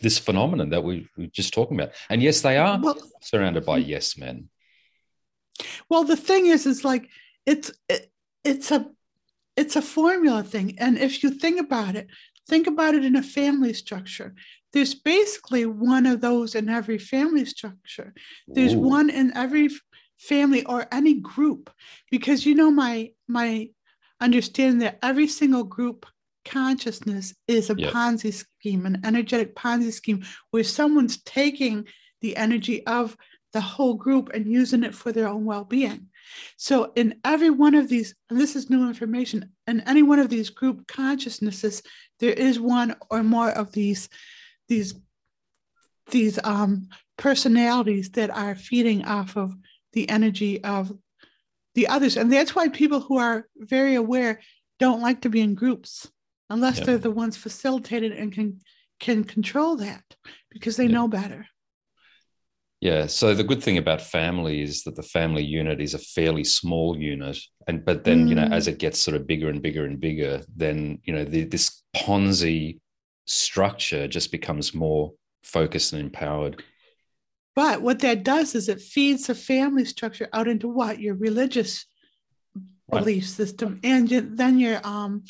this 0.00 0.18
phenomenon 0.18 0.70
that 0.70 0.82
we 0.82 1.08
were 1.16 1.26
just 1.26 1.54
talking 1.54 1.78
about. 1.78 1.94
And 2.10 2.22
yes, 2.22 2.40
they 2.40 2.56
are 2.56 2.78
well, 2.80 2.98
surrounded 3.20 3.64
by 3.64 3.78
yes 3.78 4.18
men. 4.18 4.48
Well, 5.88 6.04
the 6.04 6.16
thing 6.16 6.46
is, 6.46 6.66
is 6.66 6.84
like 6.84 7.08
it's 7.46 7.70
it, 7.88 8.10
it's 8.44 8.70
a 8.70 8.90
it's 9.56 9.76
a 9.76 9.82
formula 9.82 10.42
thing, 10.42 10.78
and 10.78 10.98
if 10.98 11.22
you 11.22 11.30
think 11.30 11.60
about 11.60 11.96
it, 11.96 12.08
think 12.48 12.66
about 12.66 12.94
it 12.94 13.04
in 13.04 13.16
a 13.16 13.22
family 13.22 13.72
structure. 13.72 14.34
There's 14.72 14.94
basically 14.94 15.66
one 15.66 16.06
of 16.06 16.20
those 16.20 16.54
in 16.54 16.68
every 16.68 16.98
family 16.98 17.44
structure. 17.44 18.12
There's 18.46 18.74
Ooh. 18.74 18.80
one 18.80 19.10
in 19.10 19.36
every 19.36 19.70
family 20.18 20.64
or 20.64 20.86
any 20.92 21.14
group, 21.14 21.70
because 22.10 22.44
you 22.46 22.54
know 22.54 22.70
my 22.70 23.10
my 23.26 23.70
understanding 24.20 24.78
that 24.80 24.98
every 25.02 25.28
single 25.28 25.64
group 25.64 26.06
consciousness 26.44 27.34
is 27.46 27.70
a 27.70 27.74
yep. 27.76 27.92
Ponzi 27.92 28.32
scheme, 28.32 28.86
an 28.86 29.00
energetic 29.04 29.54
Ponzi 29.54 29.92
scheme, 29.92 30.24
where 30.50 30.64
someone's 30.64 31.22
taking 31.22 31.86
the 32.20 32.36
energy 32.36 32.86
of 32.86 33.16
the 33.52 33.60
whole 33.60 33.94
group 33.94 34.30
and 34.34 34.46
using 34.46 34.84
it 34.84 34.94
for 34.94 35.12
their 35.12 35.28
own 35.28 35.44
well 35.44 35.64
being. 35.64 36.08
So, 36.56 36.92
in 36.96 37.20
every 37.24 37.50
one 37.50 37.74
of 37.74 37.88
these, 37.88 38.14
and 38.28 38.40
this 38.40 38.54
is 38.54 38.68
new 38.68 38.86
information, 38.86 39.50
in 39.66 39.80
any 39.80 40.02
one 40.02 40.18
of 40.18 40.28
these 40.28 40.50
group 40.50 40.86
consciousnesses, 40.86 41.82
there 42.20 42.32
is 42.32 42.60
one 42.60 42.96
or 43.10 43.22
more 43.22 43.50
of 43.50 43.72
these, 43.72 44.08
these, 44.68 44.94
these 46.10 46.38
um, 46.44 46.88
personalities 47.16 48.10
that 48.10 48.30
are 48.30 48.54
feeding 48.54 49.04
off 49.04 49.36
of 49.36 49.54
the 49.92 50.08
energy 50.10 50.62
of 50.62 50.92
the 51.74 51.88
others. 51.88 52.16
And 52.16 52.32
that's 52.32 52.54
why 52.54 52.68
people 52.68 53.00
who 53.00 53.18
are 53.18 53.46
very 53.56 53.94
aware 53.94 54.40
don't 54.78 55.00
like 55.00 55.22
to 55.22 55.30
be 55.30 55.40
in 55.40 55.54
groups 55.54 56.10
unless 56.50 56.80
they're 56.80 56.98
the 56.98 57.10
ones 57.10 57.36
facilitated 57.36 58.12
and 58.12 58.32
can 58.32 58.60
can 59.00 59.22
control 59.22 59.76
that 59.76 60.02
because 60.50 60.76
they 60.76 60.88
know 60.88 61.06
better. 61.06 61.46
Yeah. 62.80 63.06
So 63.06 63.34
the 63.34 63.44
good 63.44 63.62
thing 63.62 63.78
about 63.78 64.00
family 64.00 64.62
is 64.62 64.84
that 64.84 64.94
the 64.94 65.02
family 65.02 65.42
unit 65.42 65.80
is 65.80 65.94
a 65.94 65.98
fairly 65.98 66.44
small 66.44 66.96
unit, 66.96 67.38
and 67.66 67.84
but 67.84 68.04
then 68.04 68.26
mm. 68.26 68.28
you 68.28 68.34
know 68.36 68.48
as 68.50 68.66
mm. 68.66 68.72
it 68.72 68.78
gets 68.78 68.98
sort 68.98 69.16
of 69.16 69.26
bigger 69.26 69.48
and 69.48 69.60
bigger 69.60 69.84
and 69.84 69.98
bigger, 69.98 70.42
then 70.54 71.00
you 71.04 71.12
know 71.12 71.24
the, 71.24 71.44
this 71.44 71.82
Ponzi 71.96 72.78
structure 73.24 74.06
just 74.06 74.30
becomes 74.30 74.74
more 74.74 75.12
focused 75.42 75.92
and 75.92 76.00
empowered. 76.00 76.62
But 77.56 77.82
what 77.82 77.98
that 78.00 78.22
does 78.22 78.54
is 78.54 78.68
it 78.68 78.80
feeds 78.80 79.26
the 79.26 79.34
family 79.34 79.84
structure 79.84 80.28
out 80.32 80.46
into 80.46 80.68
what 80.68 81.00
your 81.00 81.14
religious 81.16 81.84
right. 82.92 83.00
belief 83.00 83.26
system, 83.26 83.80
and 83.82 84.08
then 84.08 84.60
your 84.60 84.80
um 84.86 85.24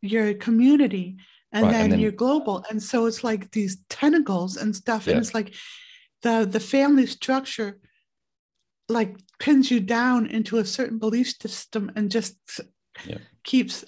your 0.00 0.34
community 0.34 1.16
and, 1.52 1.64
right, 1.64 1.72
then, 1.72 1.84
and 1.84 1.92
then 1.92 2.00
you're 2.00 2.12
global 2.12 2.64
and 2.68 2.82
so 2.82 3.06
it's 3.06 3.24
like 3.24 3.50
these 3.52 3.78
tentacles 3.88 4.56
and 4.56 4.76
stuff 4.76 5.06
yeah. 5.06 5.12
and 5.12 5.22
it's 5.22 5.34
like 5.34 5.54
the 6.22 6.46
the 6.50 6.60
family 6.60 7.06
structure 7.06 7.78
like 8.88 9.16
pins 9.38 9.70
you 9.70 9.80
down 9.80 10.26
into 10.26 10.58
a 10.58 10.64
certain 10.64 10.98
belief 10.98 11.34
system 11.40 11.92
and 11.94 12.10
just 12.10 12.36
yeah. 13.04 13.18
keeps 13.44 13.84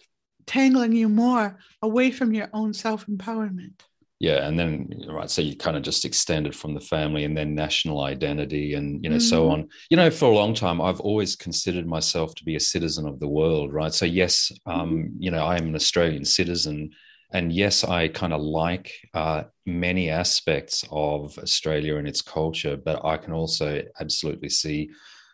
tangling 0.47 0.93
you 0.93 1.09
more 1.09 1.59
away 1.83 2.11
from 2.11 2.35
your 2.35 2.49
own 2.53 2.73
self-empowerment 2.73 3.81
yeah 4.19 4.47
and 4.47 4.59
then 4.59 4.89
right 5.09 5.31
so 5.31 5.43
you 5.43 5.57
kind 5.57 5.77
of 5.77 5.83
just 5.83 6.05
extended 6.05 6.55
from 6.55 6.75
the 6.75 6.81
family 6.81 7.25
and 7.25 7.37
then 7.37 7.55
national 7.55 8.03
identity 8.03 8.75
and 8.75 9.03
you 9.03 9.11
know 9.11 9.17
mm. 9.17 9.23
so 9.23 9.49
on 9.49 9.69
you 9.89 9.97
know 9.97 10.11
for 10.11 10.27
a 10.27 10.35
long 10.35 10.55
time 10.55 10.81
i've 10.81 11.01
always 11.01 11.35
considered 11.35 11.87
myself 11.87 12.35
to 12.35 12.45
be 12.45 12.55
a 12.55 12.61
citizen 12.61 13.09
of 13.09 13.19
the 13.19 13.29
world 13.29 13.73
right 13.73 13.95
so 13.95 14.05
yes 14.05 14.53
um 14.67 14.91
mm. 14.91 15.11
you 15.19 15.31
know 15.31 15.45
i 15.45 15.57
am 15.57 15.69
an 15.69 15.75
australian 15.75 16.25
citizen 16.25 16.91
and 17.33 17.53
yes 17.53 17.85
i 17.85 18.09
kind 18.09 18.33
of 18.33 18.41
like 18.41 18.93
uh, 19.15 19.43
many 19.67 20.11
aspects 20.11 20.85
of 20.91 21.37
australia 21.39 21.97
and 21.97 22.09
its 22.09 22.23
culture 22.23 22.77
but 22.77 23.05
i 23.05 23.17
can 23.17 23.33
also 23.33 23.83
absolutely 24.01 24.49
see 24.49 24.89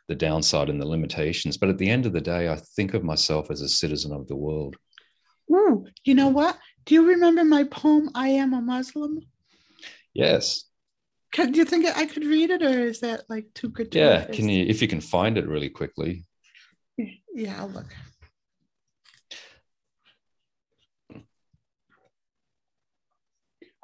the 0.09 0.15
downside 0.15 0.69
and 0.69 0.81
the 0.81 0.87
limitations 0.87 1.57
but 1.57 1.69
at 1.69 1.79
the 1.79 1.89
end 1.89 2.07
of 2.07 2.13
the 2.13 2.21
day 2.21 2.49
i 2.49 2.57
think 2.77 2.95
of 2.95 3.03
myself 3.03 3.51
as 3.51 3.61
a 3.61 3.69
citizen 3.69 4.13
of 4.13 4.27
the 4.29 4.37
world 4.37 4.77
Ooh, 5.49 5.87
you 6.05 6.15
know 6.15 6.29
what 6.29 6.59
do 6.87 6.95
you 6.95 7.05
remember 7.05 7.45
my 7.45 7.65
poem, 7.65 8.11
I 8.15 8.29
Am 8.29 8.55
a 8.55 8.61
Muslim? 8.63 9.21
Yes. 10.15 10.65
Can, 11.33 11.51
do 11.51 11.59
you 11.59 11.65
think 11.65 11.85
I 11.85 12.07
could 12.07 12.25
read 12.25 12.51
it 12.51 12.63
or 12.63 12.87
is 12.87 13.01
that 13.01 13.25
like 13.29 13.53
too 13.55 13.69
good 13.69 13.91
to 13.93 13.99
Yeah, 13.99 14.25
can 14.25 14.49
you, 14.49 14.65
if 14.65 14.81
you 14.81 14.89
can 14.89 15.01
find 15.01 15.37
it 15.37 15.49
really 15.49 15.69
quickly? 15.69 16.25
Yeah, 17.35 17.57
I'll 17.59 17.69
look. 17.69 17.93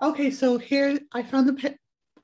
Okay, 0.02 0.32
so 0.32 0.58
here 0.58 0.98
I 1.12 1.22
found 1.22 1.48
the 1.48 1.76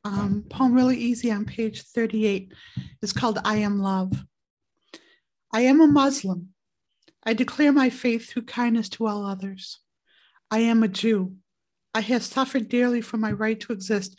um, 0.05 0.45
poem 0.51 0.75
really 0.75 0.97
easy 0.97 1.31
on 1.31 1.45
page 1.45 1.83
38. 1.83 2.53
It's 3.01 3.13
called 3.13 3.39
I 3.45 3.59
Am 3.59 3.79
Love. 3.79 4.25
I 5.53 5.61
am 5.61 5.81
a 5.81 5.87
Muslim. 5.87 6.49
I 7.25 7.35
declare 7.35 7.71
my 7.71 7.89
faith 7.89 8.29
through 8.29 8.47
kindness 8.47 8.89
to 8.91 9.07
all 9.07 9.25
others. 9.25 9.79
I 10.51 10.59
am 10.59 10.83
a 10.83 10.89
Jew. 10.89 11.37
I 11.95 12.01
have 12.01 12.25
suffered 12.25 12.69
dearly 12.69 13.01
for 13.01 13.17
my 13.17 13.31
right 13.31 13.61
to 13.61 13.73
exist 13.73 14.19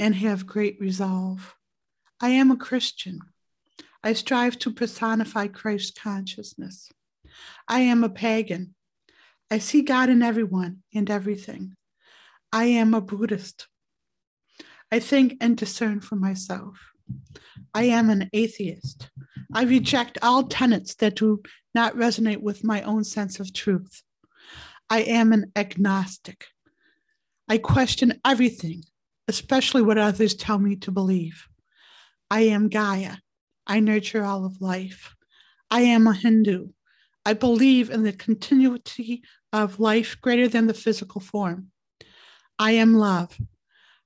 and 0.00 0.14
have 0.14 0.46
great 0.46 0.80
resolve. 0.80 1.54
I 2.22 2.30
am 2.30 2.50
a 2.50 2.56
Christian. 2.56 3.20
I 4.02 4.14
strive 4.14 4.58
to 4.60 4.72
personify 4.72 5.48
Christ's 5.48 6.00
consciousness. 6.00 6.90
I 7.68 7.80
am 7.80 8.02
a 8.02 8.08
pagan. 8.08 8.74
I 9.50 9.58
see 9.58 9.82
God 9.82 10.08
in 10.08 10.22
everyone 10.22 10.78
and 10.94 11.10
everything. 11.10 11.76
I 12.54 12.66
am 12.66 12.94
a 12.94 13.00
Buddhist. 13.00 13.66
I 14.92 15.00
think 15.00 15.38
and 15.40 15.56
discern 15.56 16.00
for 16.00 16.14
myself. 16.14 16.78
I 17.74 17.86
am 17.86 18.10
an 18.10 18.30
atheist. 18.32 19.10
I 19.52 19.64
reject 19.64 20.18
all 20.22 20.44
tenets 20.44 20.94
that 20.96 21.16
do 21.16 21.42
not 21.74 21.96
resonate 21.96 22.40
with 22.40 22.62
my 22.62 22.82
own 22.82 23.02
sense 23.02 23.40
of 23.40 23.52
truth. 23.52 24.04
I 24.88 25.00
am 25.00 25.32
an 25.32 25.50
agnostic. 25.56 26.44
I 27.48 27.58
question 27.58 28.20
everything, 28.24 28.84
especially 29.26 29.82
what 29.82 29.98
others 29.98 30.36
tell 30.36 30.60
me 30.60 30.76
to 30.76 30.92
believe. 30.92 31.48
I 32.30 32.42
am 32.42 32.68
Gaia. 32.68 33.16
I 33.66 33.80
nurture 33.80 34.24
all 34.24 34.46
of 34.46 34.60
life. 34.60 35.16
I 35.72 35.80
am 35.80 36.06
a 36.06 36.14
Hindu. 36.14 36.68
I 37.26 37.32
believe 37.32 37.90
in 37.90 38.04
the 38.04 38.12
continuity 38.12 39.24
of 39.52 39.80
life 39.80 40.20
greater 40.20 40.46
than 40.46 40.68
the 40.68 40.74
physical 40.74 41.20
form. 41.20 41.72
I 42.58 42.72
am 42.72 42.94
love. 42.94 43.38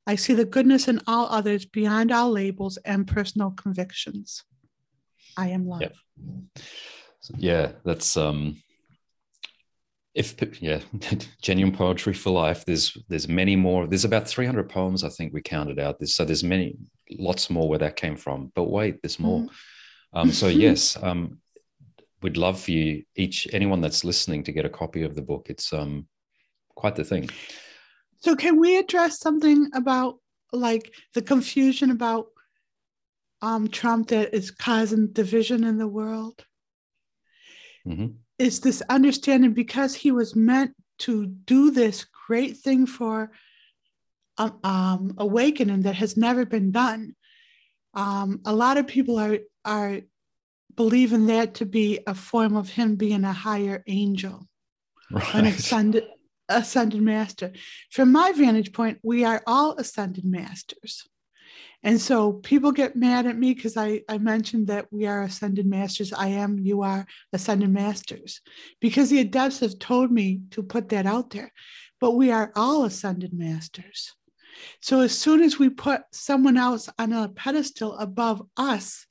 I 0.07 0.15
see 0.17 0.35
the 0.35 0.45
goodness 0.45 0.89
in 0.89 1.01
all 1.07 1.27
others 1.27 1.67
beyond 1.67 2.13
all 2.13 2.31
labels 2.31 2.79
and 2.79 3.07
personal 3.07 3.51
convictions. 3.51 4.45
I 5.37 5.49
am 5.49 5.67
love. 5.67 5.83
Yeah, 5.83 6.63
yeah 7.37 7.73
that's 7.85 8.17
um 8.17 8.57
if 10.15 10.35
yeah 10.63 10.81
genuine 11.43 11.75
poetry 11.75 12.15
for 12.15 12.31
life 12.31 12.65
there's 12.65 12.97
there's 13.09 13.29
many 13.29 13.55
more 13.55 13.87
there's 13.87 14.05
about 14.05 14.27
300 14.27 14.69
poems 14.69 15.05
i 15.05 15.09
think 15.09 15.33
we 15.33 15.43
counted 15.43 15.79
out 15.79 15.99
this 15.99 16.17
so 16.17 16.25
there's 16.25 16.45
many 16.45 16.77
lots 17.11 17.51
more 17.51 17.69
where 17.69 17.79
that 17.79 17.97
came 17.97 18.17
from 18.17 18.51
but 18.55 18.71
wait 18.71 19.01
there's 19.03 19.21
more 19.21 19.41
mm-hmm. 19.41 20.19
um, 20.19 20.33
so 20.33 20.47
yes 20.49 20.97
um, 21.03 21.39
we'd 22.23 22.37
love 22.37 22.61
for 22.61 22.71
you 22.71 23.03
each 23.15 23.47
anyone 23.53 23.81
that's 23.81 24.05
listening 24.05 24.43
to 24.43 24.53
get 24.53 24.65
a 24.65 24.71
copy 24.71 25.03
of 25.03 25.15
the 25.15 25.23
book 25.23 25.47
it's 25.51 25.73
um 25.73 26.07
quite 26.75 26.97
the 26.97 27.05
thing 27.05 27.29
so 28.21 28.37
can 28.37 28.59
we 28.59 28.79
address 28.79 29.19
something 29.19 29.71
about 29.75 30.17
like 30.53 30.93
the 31.15 31.23
confusion 31.23 31.91
about 31.91 32.27
um 33.43 33.69
trump 33.69 34.09
that 34.09 34.35
is 34.35 34.51
causing 34.51 35.09
division 35.13 35.65
in 35.65 35.79
the 35.79 35.89
world 35.89 36.45
mm-hmm 37.87 38.09
is 38.39 38.61
this 38.61 38.83
understanding 38.89 39.53
because 39.53 39.95
he 39.95 40.13
was 40.13 40.37
meant 40.37 40.75
to 41.01 41.27
do 41.27 41.71
this 41.71 42.07
great 42.27 42.57
thing 42.59 42.87
for 42.87 43.31
um, 44.39 44.59
um, 44.63 45.15
awakening 45.19 45.83
that 45.83 45.97
has 45.97 46.17
never 46.17 46.47
been 46.47 46.71
done. 46.71 47.15
Um, 47.95 48.41
a 48.45 48.55
lot 48.55 48.79
of 48.79 48.87
people 48.87 49.19
are 49.19 49.39
are 49.65 50.01
believing 50.77 51.27
that 51.27 51.55
to 51.55 51.67
be 51.67 51.99
a 52.07 52.15
form 52.15 52.57
of 52.57 52.71
him 52.71 52.95
being 52.95 53.25
a 53.25 53.33
higher 53.33 53.83
angel, 53.89 54.47
right. 55.11 55.35
an 55.35 55.47
ascended 55.47 56.05
ascended 56.49 57.03
master. 57.03 57.53
From 57.91 58.13
my 58.13 58.33
vantage 58.33 58.73
point, 58.73 58.99
we 59.03 59.25
are 59.25 59.43
all 59.47 59.77
ascended 59.77 60.25
masters. 60.25 61.07
And 61.83 62.01
so 62.01 62.33
people 62.33 62.73
get 62.73 62.97
mad 62.97 63.27
at 63.27 63.39
me 63.39 63.55
because 63.55 63.77
I, 63.77 64.03
I 64.09 64.19
mentioned 64.19 64.67
that 64.67 64.87
we 64.91 65.07
are 65.07 65.23
ascended 65.23 65.65
masters. 65.67 66.13
I 66.13 66.29
am, 66.29 66.59
you 66.59 66.83
are 66.83 67.07
ascended 67.33 67.71
masters, 67.71 68.41
because 68.81 69.11
the 69.11 69.21
adepts 69.21 69.61
have 69.61 69.79
told 69.79 70.11
me 70.11 70.41
to 70.51 70.63
put 70.63 70.89
that 70.89 71.07
out 71.07 71.31
there. 71.31 71.53
But 72.01 72.13
we 72.13 72.33
are 72.33 72.53
all 72.57 72.85
ascended 72.85 73.33
masters. 73.33 74.15
So 74.81 75.01
as 75.01 75.17
soon 75.17 75.41
as 75.41 75.59
we 75.59 75.69
put 75.69 76.03
someone 76.13 76.57
else 76.57 76.89
on 76.99 77.13
a 77.13 77.29
pedestal 77.29 77.97
above 77.97 78.43
us, 78.57 79.07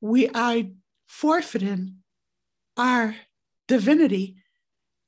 we 0.00 0.28
are 0.30 0.62
forfeiting 1.06 1.98
our 2.76 3.14
divinity 3.68 4.41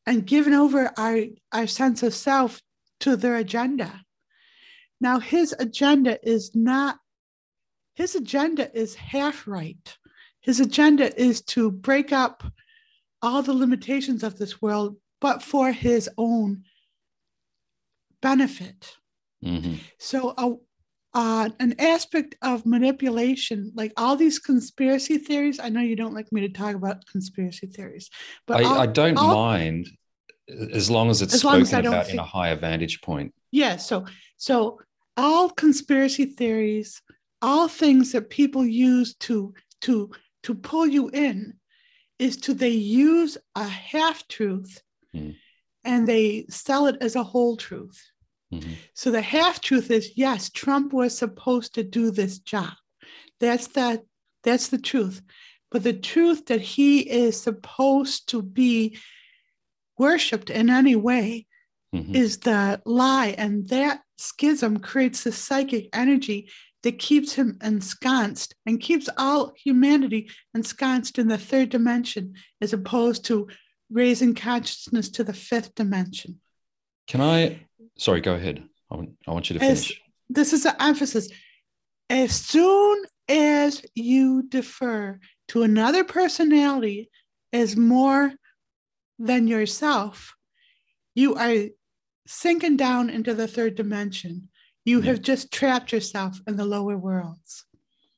and 0.06 0.26
given 0.26 0.54
over 0.54 0.90
our, 0.96 1.20
our 1.52 1.66
sense 1.66 2.02
of 2.02 2.14
self 2.14 2.60
to 3.00 3.16
their 3.16 3.36
agenda. 3.36 4.04
Now, 5.00 5.18
his 5.18 5.54
agenda 5.58 6.18
is 6.26 6.54
not, 6.54 6.98
his 7.94 8.14
agenda 8.14 8.74
is 8.76 8.94
half 8.94 9.46
right. 9.46 9.96
His 10.40 10.60
agenda 10.60 11.14
is 11.20 11.42
to 11.42 11.70
break 11.70 12.12
up 12.12 12.44
all 13.22 13.42
the 13.42 13.54
limitations 13.54 14.22
of 14.22 14.36
this 14.36 14.60
world, 14.60 14.96
but 15.20 15.42
for 15.42 15.72
his 15.72 16.08
own 16.18 16.64
benefit. 18.20 18.96
Mm-hmm. 19.42 19.74
So, 19.98 20.60
uh, 21.14 21.48
an 21.60 21.74
aspect 21.78 22.34
of 22.42 22.66
manipulation, 22.66 23.70
like 23.74 23.92
all 23.96 24.16
these 24.16 24.38
conspiracy 24.38 25.18
theories. 25.18 25.60
I 25.60 25.68
know 25.68 25.80
you 25.80 25.94
don't 25.94 26.14
like 26.14 26.30
me 26.32 26.40
to 26.42 26.48
talk 26.48 26.74
about 26.74 27.06
conspiracy 27.06 27.68
theories, 27.68 28.10
but 28.46 28.64
I, 28.64 28.80
I 28.80 28.86
don't 28.86 29.14
mind 29.14 29.88
as 30.48 30.90
long 30.90 31.10
as 31.10 31.22
it's 31.22 31.34
as 31.34 31.40
spoken 31.40 31.62
as 31.62 31.72
about 31.72 32.06
think, 32.06 32.14
in 32.14 32.18
a 32.18 32.24
higher 32.24 32.56
vantage 32.56 33.00
point. 33.00 33.32
Yeah. 33.52 33.76
So, 33.76 34.06
so 34.36 34.80
all 35.16 35.50
conspiracy 35.50 36.26
theories, 36.26 37.00
all 37.40 37.68
things 37.68 38.12
that 38.12 38.28
people 38.30 38.64
use 38.64 39.14
to 39.20 39.54
to 39.82 40.10
to 40.42 40.54
pull 40.54 40.86
you 40.86 41.10
in, 41.10 41.54
is 42.18 42.36
to 42.38 42.54
they 42.54 42.70
use 42.70 43.38
a 43.54 43.64
half 43.64 44.26
truth, 44.26 44.82
mm. 45.14 45.36
and 45.84 46.08
they 46.08 46.46
sell 46.50 46.86
it 46.86 46.96
as 47.00 47.14
a 47.14 47.22
whole 47.22 47.56
truth. 47.56 48.02
Mm-hmm. 48.54 48.72
So 48.94 49.10
the 49.10 49.22
half 49.22 49.60
truth 49.60 49.90
is 49.90 50.16
yes, 50.16 50.50
Trump 50.50 50.92
was 50.92 51.16
supposed 51.16 51.74
to 51.74 51.84
do 51.84 52.10
this 52.10 52.38
job. 52.38 52.72
That's 53.40 53.68
that. 53.68 54.02
That's 54.42 54.68
the 54.68 54.78
truth. 54.78 55.22
But 55.70 55.82
the 55.82 55.92
truth 55.92 56.46
that 56.46 56.60
he 56.60 57.00
is 57.00 57.40
supposed 57.40 58.28
to 58.28 58.42
be 58.42 58.98
worshipped 59.98 60.50
in 60.50 60.70
any 60.70 60.96
way 60.96 61.46
mm-hmm. 61.94 62.14
is 62.14 62.38
the 62.38 62.80
lie. 62.84 63.34
And 63.38 63.68
that 63.68 64.00
schism 64.18 64.78
creates 64.78 65.24
the 65.24 65.32
psychic 65.32 65.88
energy 65.92 66.50
that 66.84 66.98
keeps 66.98 67.32
him 67.32 67.56
ensconced 67.62 68.54
and 68.66 68.80
keeps 68.80 69.08
all 69.16 69.52
humanity 69.56 70.30
ensconced 70.54 71.18
in 71.18 71.28
the 71.28 71.38
third 71.38 71.70
dimension 71.70 72.34
as 72.60 72.72
opposed 72.72 73.24
to 73.24 73.48
raising 73.90 74.34
consciousness 74.34 75.08
to 75.08 75.24
the 75.24 75.32
fifth 75.32 75.74
dimension. 75.74 76.40
Can 77.06 77.20
I? 77.20 77.60
Sorry, 77.98 78.20
go 78.20 78.34
ahead. 78.34 78.64
I 78.90 78.96
want, 78.96 79.10
I 79.26 79.32
want 79.32 79.50
you 79.50 79.54
to 79.54 79.60
finish. 79.60 79.90
As, 79.90 79.96
this 80.28 80.52
is 80.52 80.66
an 80.66 80.74
emphasis. 80.80 81.28
As 82.10 82.32
soon 82.32 83.04
as 83.28 83.82
you 83.94 84.42
defer 84.48 85.18
to 85.48 85.62
another 85.62 86.04
personality 86.04 87.10
as 87.52 87.76
more 87.76 88.32
than 89.18 89.46
yourself, 89.46 90.34
you 91.14 91.34
are 91.34 91.68
sinking 92.26 92.76
down 92.76 93.10
into 93.10 93.34
the 93.34 93.46
third 93.46 93.74
dimension. 93.74 94.48
You 94.84 95.00
yeah. 95.00 95.06
have 95.06 95.22
just 95.22 95.52
trapped 95.52 95.92
yourself 95.92 96.40
in 96.46 96.56
the 96.56 96.64
lower 96.64 96.96
worlds. 96.96 97.64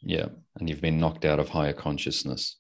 Yeah. 0.01 0.27
And 0.59 0.69
you've 0.69 0.81
been 0.81 0.99
knocked 0.99 1.25
out 1.25 1.39
of 1.39 1.49
higher 1.49 1.73
consciousness. 1.73 2.57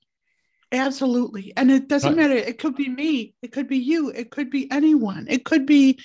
Absolutely. 0.72 1.52
And 1.56 1.70
it 1.70 1.88
doesn't 1.88 2.16
right. 2.16 2.28
matter. 2.28 2.36
It 2.36 2.58
could 2.58 2.74
be 2.74 2.88
me. 2.88 3.34
It 3.42 3.52
could 3.52 3.68
be 3.68 3.78
you. 3.78 4.10
It 4.10 4.30
could 4.30 4.50
be 4.50 4.70
anyone. 4.70 5.26
It 5.28 5.44
could 5.44 5.66
be 5.66 5.98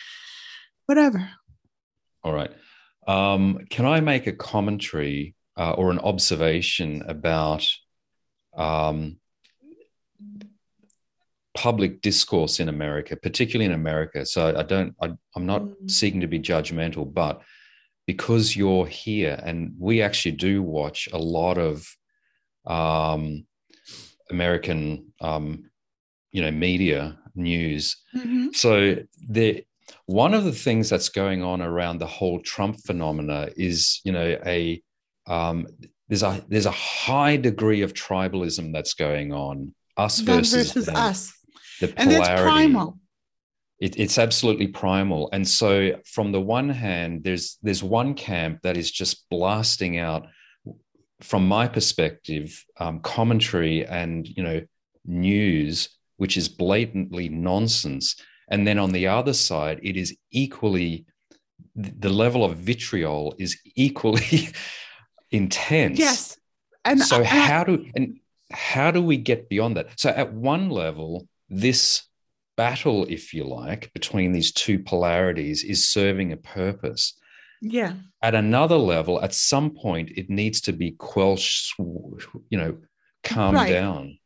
whatever. 0.86 1.30
All 2.24 2.34
right. 2.34 2.52
Um, 3.08 3.66
can 3.70 3.86
I 3.86 4.00
make 4.00 4.28
a 4.28 4.34
commentary 4.34 5.36
uh, 5.58 5.72
or 5.72 5.92
an 5.92 6.00
observation 6.00 7.04
about 7.08 7.68
um, 8.56 9.18
public 11.54 12.02
discourse 12.02 12.60
in 12.60 12.70
America, 12.70 13.16
particularly 13.16 13.66
in 13.66 13.80
America. 13.80 14.26
So 14.26 14.56
I 14.56 14.64
don't, 14.64 14.96
I, 15.02 15.12
am 15.36 15.46
not 15.46 15.64
mm. 15.64 15.92
seeking 15.92 16.22
to 16.22 16.28
be 16.28 16.40
judgmental, 16.40 17.12
but 17.12 17.42
because 18.08 18.56
you're 18.56 18.88
here 18.88 19.40
and 19.44 19.74
we 19.78 20.02
actually 20.02 20.34
do 20.34 20.64
watch 20.64 21.10
a 21.12 21.18
lot 21.18 21.58
of 21.58 21.88
um, 22.66 23.46
American, 24.32 25.14
um, 25.22 25.70
you 26.32 26.42
know, 26.42 26.52
media 26.52 27.18
news. 27.36 27.98
Mm-hmm. 28.16 28.48
So 28.54 28.98
the 29.30 29.66
one 30.06 30.34
of 30.34 30.44
the 30.44 30.52
things 30.52 30.90
that's 30.90 31.10
going 31.10 31.44
on 31.44 31.62
around 31.62 32.00
the 32.00 32.08
whole 32.08 32.40
Trump 32.40 32.80
phenomena 32.82 33.50
is, 33.56 34.02
you 34.04 34.12
know, 34.12 34.38
a 34.46 34.82
um, 35.28 35.68
there's 36.08 36.24
a 36.24 36.44
there's 36.50 36.66
a 36.66 36.72
high 36.72 37.38
degree 37.38 37.82
of 37.82 37.94
tribalism 37.94 38.74
that's 38.74 38.94
going 38.94 39.34
on. 39.34 39.74
Us 39.98 40.20
versus, 40.20 40.74
versus 40.74 40.90
us 40.90 41.34
the 41.80 41.88
polarity. 41.88 42.16
And 42.16 42.24
that's 42.24 42.42
primal. 42.42 42.98
It, 43.80 44.00
it's 44.00 44.18
absolutely 44.18 44.68
primal. 44.68 45.30
And 45.34 45.48
so, 45.48 46.00
from 46.06 46.32
the 46.32 46.42
one 46.42 46.70
hand, 46.70 47.24
there's 47.24 47.58
there's 47.62 47.84
one 47.84 48.14
camp 48.14 48.62
that 48.64 48.78
is 48.78 48.92
just 48.92 49.30
blasting 49.30 49.98
out, 49.98 50.28
from 51.22 51.48
my 51.48 51.68
perspective, 51.68 52.64
um, 52.80 53.00
commentary 53.00 53.86
and 53.86 54.28
you 54.28 54.44
know 54.44 54.62
news, 55.06 55.90
which 56.18 56.38
is 56.38 56.50
blatantly 56.50 57.30
nonsense. 57.30 58.16
And 58.50 58.68
then 58.68 58.80
on 58.80 58.92
the 58.92 59.08
other 59.08 59.34
side, 59.34 59.80
it 59.82 59.96
is 59.96 60.16
equally 60.32 61.06
the 61.76 62.10
level 62.10 62.44
of 62.44 62.58
vitriol 62.58 63.34
is 63.38 63.58
equally 63.76 64.50
intense. 65.32 66.00
Yes. 66.00 66.38
And 66.84 67.00
so 67.02 67.22
I, 67.22 67.24
how 67.24 67.64
do 67.64 67.86
and 67.96 68.20
how 68.52 68.92
do 68.92 69.02
we 69.02 69.18
get 69.18 69.50
beyond 69.50 69.78
that? 69.78 70.00
So 70.00 70.10
at 70.10 70.34
one 70.34 70.70
level, 70.70 71.28
this 71.50 72.04
battle, 72.58 73.06
if 73.10 73.34
you 73.34 73.44
like, 73.44 73.92
between 73.94 74.32
these 74.32 74.52
two 74.52 74.80
polarities 74.80 75.64
is 75.64 75.88
serving 75.88 76.32
a 76.32 76.38
purpose. 76.38 77.14
Yeah. 77.62 77.94
At 78.22 78.36
another 78.36 78.78
level, 78.78 79.22
at 79.22 79.34
some 79.34 79.72
point, 79.72 80.12
it 80.16 80.30
needs 80.30 80.62
to 80.62 80.74
be 80.74 80.92
quelched, 80.92 81.74
you 81.78 82.58
know, 82.58 82.78
calmed 83.24 83.56
right. 83.56 83.72
down. 83.72 84.18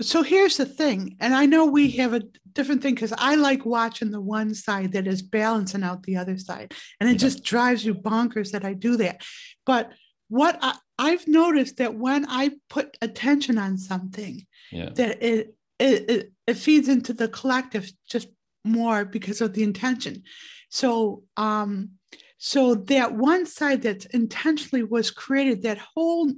So 0.00 0.22
here's 0.22 0.56
the 0.56 0.64
thing, 0.64 1.16
and 1.18 1.34
I 1.34 1.46
know 1.46 1.66
we 1.66 1.90
have 1.92 2.14
a 2.14 2.22
different 2.52 2.82
thing 2.82 2.94
because 2.94 3.12
I 3.18 3.34
like 3.34 3.66
watching 3.66 4.12
the 4.12 4.20
one 4.20 4.54
side 4.54 4.92
that 4.92 5.08
is 5.08 5.22
balancing 5.22 5.82
out 5.82 6.04
the 6.04 6.16
other 6.16 6.38
side, 6.38 6.72
and 7.00 7.08
it 7.08 7.14
yeah. 7.14 7.18
just 7.18 7.42
drives 7.42 7.84
you 7.84 7.94
bonkers 7.94 8.52
that 8.52 8.64
I 8.64 8.74
do 8.74 8.96
that. 8.98 9.22
But 9.66 9.90
what 10.28 10.56
I, 10.62 10.76
I've 11.00 11.26
noticed 11.26 11.78
that 11.78 11.96
when 11.96 12.26
I 12.28 12.52
put 12.70 12.96
attention 13.02 13.58
on 13.58 13.76
something, 13.76 14.46
yeah. 14.70 14.90
that 14.90 15.20
it 15.20 15.56
it, 15.80 16.10
it, 16.10 16.32
it 16.46 16.54
feeds 16.54 16.88
into 16.88 17.12
the 17.12 17.28
collective 17.28 17.90
just 18.08 18.28
more 18.64 19.04
because 19.04 19.40
of 19.40 19.52
the 19.52 19.62
intention. 19.62 20.22
So, 20.70 21.24
um, 21.36 21.90
so 22.38 22.76
that 22.76 23.14
one 23.14 23.46
side 23.46 23.82
that 23.82 24.06
intentionally 24.06 24.84
was 24.84 25.10
created, 25.10 25.62
that 25.62 25.78
whole 25.78 26.32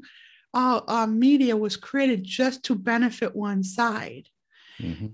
uh, 0.54 0.80
uh, 0.88 1.06
media 1.06 1.56
was 1.56 1.76
created 1.76 2.24
just 2.24 2.64
to 2.64 2.74
benefit 2.74 3.36
one 3.36 3.62
side. 3.62 4.28
Mm-hmm. 4.80 5.08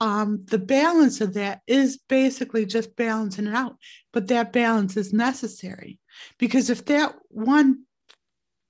um, 0.00 0.44
the 0.46 0.60
balance 0.60 1.20
of 1.20 1.34
that 1.34 1.60
is 1.66 1.98
basically 2.08 2.64
just 2.64 2.94
balancing 2.94 3.48
it 3.48 3.54
out. 3.54 3.76
But 4.12 4.28
that 4.28 4.52
balance 4.52 4.96
is 4.96 5.12
necessary 5.12 5.98
because 6.38 6.70
if 6.70 6.84
that 6.84 7.16
one 7.28 7.84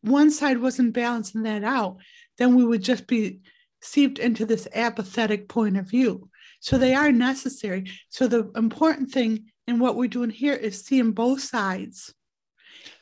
one 0.00 0.31
side 0.31 0.59
wasn't 0.59 0.94
balancing 0.94 1.42
that 1.42 1.64
out, 1.64 1.98
then 2.38 2.54
we 2.54 2.64
would 2.64 2.83
just 2.83 3.07
be 3.07 3.40
seeped 3.83 4.18
into 4.18 4.46
this 4.46 4.66
apathetic 4.74 5.48
point 5.48 5.76
of 5.76 5.90
view. 5.90 6.31
So 6.61 6.78
they 6.78 6.94
are 6.94 7.12
necessary. 7.12 7.90
So 8.09 8.26
the 8.26 8.50
important 8.57 9.11
thing 9.11 9.50
in 9.68 9.78
what 9.78 9.96
we're 9.96 10.09
doing 10.09 10.31
here 10.31 10.54
is 10.54 10.85
seeing 10.85 11.12
both 11.12 11.40
sides 11.40 12.12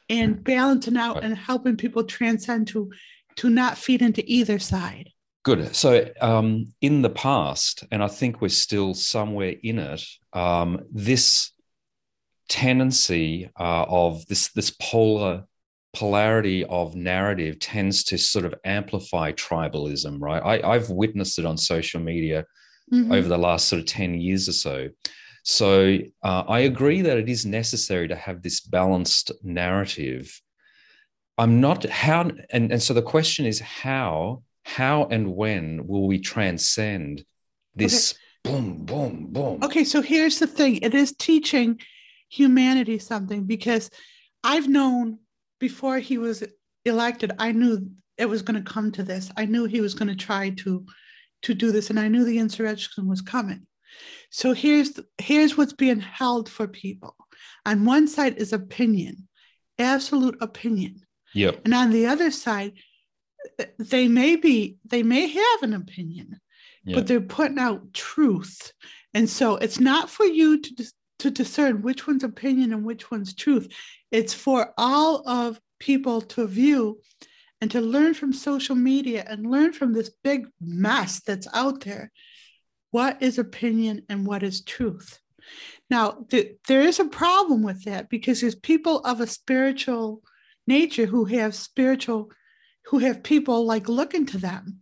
and 0.08 0.42
balancing 0.42 0.96
out 0.96 1.22
and 1.22 1.36
helping 1.36 1.76
people 1.76 2.04
transcend 2.04 2.68
to 2.68 2.90
to 3.36 3.50
not 3.50 3.76
feed 3.76 4.00
into 4.00 4.22
either 4.26 4.58
side. 4.58 5.10
Good. 5.44 5.76
So, 5.76 6.08
um, 6.20 6.72
in 6.80 7.02
the 7.02 7.10
past, 7.10 7.84
and 7.92 8.02
I 8.02 8.08
think 8.08 8.40
we're 8.40 8.48
still 8.48 8.94
somewhere 8.94 9.54
in 9.62 9.78
it, 9.78 10.02
um, 10.32 10.80
this 10.90 11.52
tendency 12.48 13.50
uh, 13.58 13.84
of 13.88 14.26
this 14.26 14.48
this 14.52 14.70
polar 14.70 15.44
polarity 15.96 16.64
of 16.64 16.94
narrative 16.94 17.58
tends 17.58 18.04
to 18.04 18.18
sort 18.18 18.44
of 18.44 18.54
amplify 18.64 19.32
tribalism, 19.32 20.20
right? 20.20 20.62
I, 20.62 20.74
have 20.74 20.90
witnessed 20.90 21.38
it 21.38 21.46
on 21.46 21.56
social 21.56 22.00
media 22.00 22.44
mm-hmm. 22.92 23.10
over 23.10 23.28
the 23.28 23.38
last 23.38 23.68
sort 23.68 23.80
of 23.80 23.86
10 23.86 24.14
years 24.14 24.46
or 24.46 24.52
so. 24.52 24.88
So 25.48 25.98
uh, 26.24 26.42
I 26.48 26.60
agree 26.60 27.02
that 27.02 27.18
it 27.18 27.28
is 27.28 27.46
necessary 27.46 28.08
to 28.08 28.16
have 28.16 28.42
this 28.42 28.60
balanced 28.60 29.30
narrative. 29.44 30.42
I'm 31.38 31.60
not 31.60 31.84
how, 31.84 32.32
and, 32.50 32.72
and 32.72 32.82
so 32.82 32.92
the 32.92 33.00
question 33.00 33.46
is 33.46 33.60
how 33.60 34.42
how 34.64 35.04
and 35.04 35.36
when 35.36 35.86
will 35.86 36.08
we 36.08 36.18
transcend 36.18 37.24
this 37.76 38.18
okay. 38.44 38.56
boom, 38.56 38.84
boom, 38.84 39.26
boom? 39.30 39.62
Okay, 39.62 39.84
so 39.84 40.02
here's 40.02 40.40
the 40.40 40.48
thing 40.48 40.78
it 40.78 40.94
is 40.94 41.12
teaching 41.12 41.80
humanity 42.28 42.98
something 42.98 43.44
because 43.44 43.88
I've 44.42 44.66
known 44.66 45.20
before 45.60 46.00
he 46.00 46.18
was 46.18 46.42
elected, 46.84 47.30
I 47.38 47.52
knew 47.52 47.88
it 48.18 48.28
was 48.28 48.42
going 48.42 48.60
to 48.60 48.68
come 48.68 48.90
to 48.92 49.04
this. 49.04 49.30
I 49.36 49.46
knew 49.46 49.66
he 49.66 49.80
was 49.80 49.94
going 49.94 50.08
to 50.08 50.16
try 50.16 50.50
to 50.50 50.84
to 51.42 51.54
do 51.54 51.70
this, 51.70 51.90
and 51.90 52.00
I 52.00 52.08
knew 52.08 52.24
the 52.24 52.38
insurrection 52.40 53.06
was 53.06 53.20
coming. 53.20 53.64
So 54.30 54.52
here's 54.52 54.92
the, 54.92 55.06
here's 55.18 55.56
what's 55.56 55.72
being 55.72 56.00
held 56.00 56.48
for 56.48 56.66
people. 56.66 57.16
On 57.64 57.84
one 57.84 58.08
side 58.08 58.38
is 58.38 58.52
opinion, 58.52 59.28
absolute 59.78 60.36
opinion. 60.40 61.02
Yep. 61.34 61.62
And 61.64 61.74
on 61.74 61.90
the 61.90 62.06
other 62.06 62.30
side, 62.30 62.72
they 63.78 64.08
may 64.08 64.36
be 64.36 64.76
they 64.84 65.02
may 65.02 65.26
have 65.28 65.62
an 65.62 65.74
opinion 65.74 66.40
yeah. 66.84 66.96
but 66.96 67.06
they're 67.06 67.20
putting 67.20 67.58
out 67.58 67.92
truth 67.92 68.72
and 69.14 69.28
so 69.28 69.56
it's 69.56 69.80
not 69.80 70.10
for 70.10 70.24
you 70.24 70.60
to 70.60 70.84
to 71.18 71.30
discern 71.30 71.82
which 71.82 72.06
one's 72.06 72.24
opinion 72.24 72.72
and 72.72 72.84
which 72.84 73.10
one's 73.10 73.34
truth 73.34 73.68
it's 74.10 74.34
for 74.34 74.72
all 74.76 75.26
of 75.28 75.60
people 75.78 76.20
to 76.20 76.46
view 76.46 77.00
and 77.60 77.70
to 77.70 77.80
learn 77.80 78.14
from 78.14 78.32
social 78.32 78.74
media 78.74 79.24
and 79.28 79.50
learn 79.50 79.72
from 79.72 79.92
this 79.92 80.10
big 80.22 80.46
mess 80.60 81.20
that's 81.20 81.48
out 81.54 81.80
there 81.82 82.10
what 82.90 83.22
is 83.22 83.38
opinion 83.38 84.02
and 84.08 84.26
what 84.26 84.42
is 84.42 84.62
truth. 84.62 85.18
Now 85.90 86.24
th- 86.30 86.56
there 86.66 86.82
is 86.82 86.98
a 86.98 87.04
problem 87.04 87.62
with 87.62 87.84
that 87.84 88.08
because 88.08 88.40
there's 88.40 88.54
people 88.54 89.00
of 89.00 89.20
a 89.20 89.26
spiritual 89.26 90.22
nature 90.66 91.06
who 91.06 91.24
have 91.26 91.54
spiritual 91.54 92.30
who 92.86 92.98
have 92.98 93.22
people 93.22 93.66
like 93.66 93.88
looking 93.88 94.26
to 94.26 94.38
them. 94.38 94.80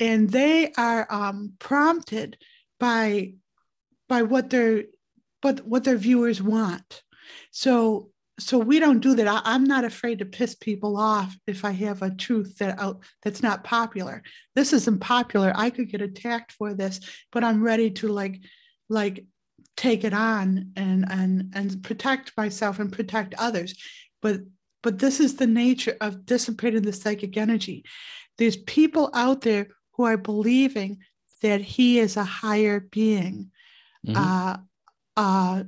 And 0.00 0.30
they 0.30 0.72
are 0.76 1.06
um, 1.10 1.54
prompted 1.58 2.36
by 2.78 3.34
by 4.08 4.22
what 4.22 4.50
their 4.50 4.84
but 5.42 5.66
what 5.66 5.84
their 5.84 5.96
viewers 5.96 6.42
want. 6.42 7.02
So 7.50 8.10
so 8.38 8.58
we 8.58 8.78
don't 8.78 9.00
do 9.00 9.14
that. 9.14 9.42
I, 9.44 9.54
am 9.54 9.64
not 9.64 9.84
afraid 9.84 10.20
to 10.20 10.24
piss 10.24 10.54
people 10.54 10.96
off 10.96 11.36
if 11.46 11.64
i 11.64 11.70
have 11.72 12.02
a 12.02 12.14
truth 12.14 12.56
that 12.58 12.78
out 12.78 13.02
that's 13.22 13.42
not 13.42 13.64
popular. 13.64 14.22
This 14.54 14.72
isn't 14.72 15.00
popular. 15.00 15.52
I 15.54 15.70
could 15.70 15.90
get 15.90 16.02
attacked 16.02 16.52
for 16.52 16.74
this 16.74 17.00
but 17.32 17.44
i'm 17.44 17.62
ready 17.62 17.90
to 17.90 18.08
like 18.08 18.40
like 18.88 19.24
take 19.78 20.02
it 20.04 20.12
on 20.12 20.72
and 20.76 21.06
and 21.08 21.52
and 21.54 21.82
protect 21.82 22.36
myself 22.36 22.80
and 22.80 22.92
protect 22.92 23.34
others. 23.38 23.74
But 24.20 24.40
but 24.82 24.98
this 24.98 25.20
is 25.20 25.36
the 25.36 25.46
nature 25.46 25.96
of 26.00 26.26
dissipating 26.26 26.82
the 26.82 26.92
psychic 26.92 27.36
energy. 27.36 27.84
There's 28.36 28.56
people 28.56 29.10
out 29.14 29.40
there 29.40 29.68
who 29.92 30.04
are 30.04 30.16
believing 30.16 30.98
that 31.42 31.60
he 31.60 31.98
is 31.98 32.16
a 32.16 32.24
higher 32.24 32.80
being, 32.80 33.50
mm-hmm. 34.06 34.16
uh, 34.16 34.56
uh, 35.16 35.64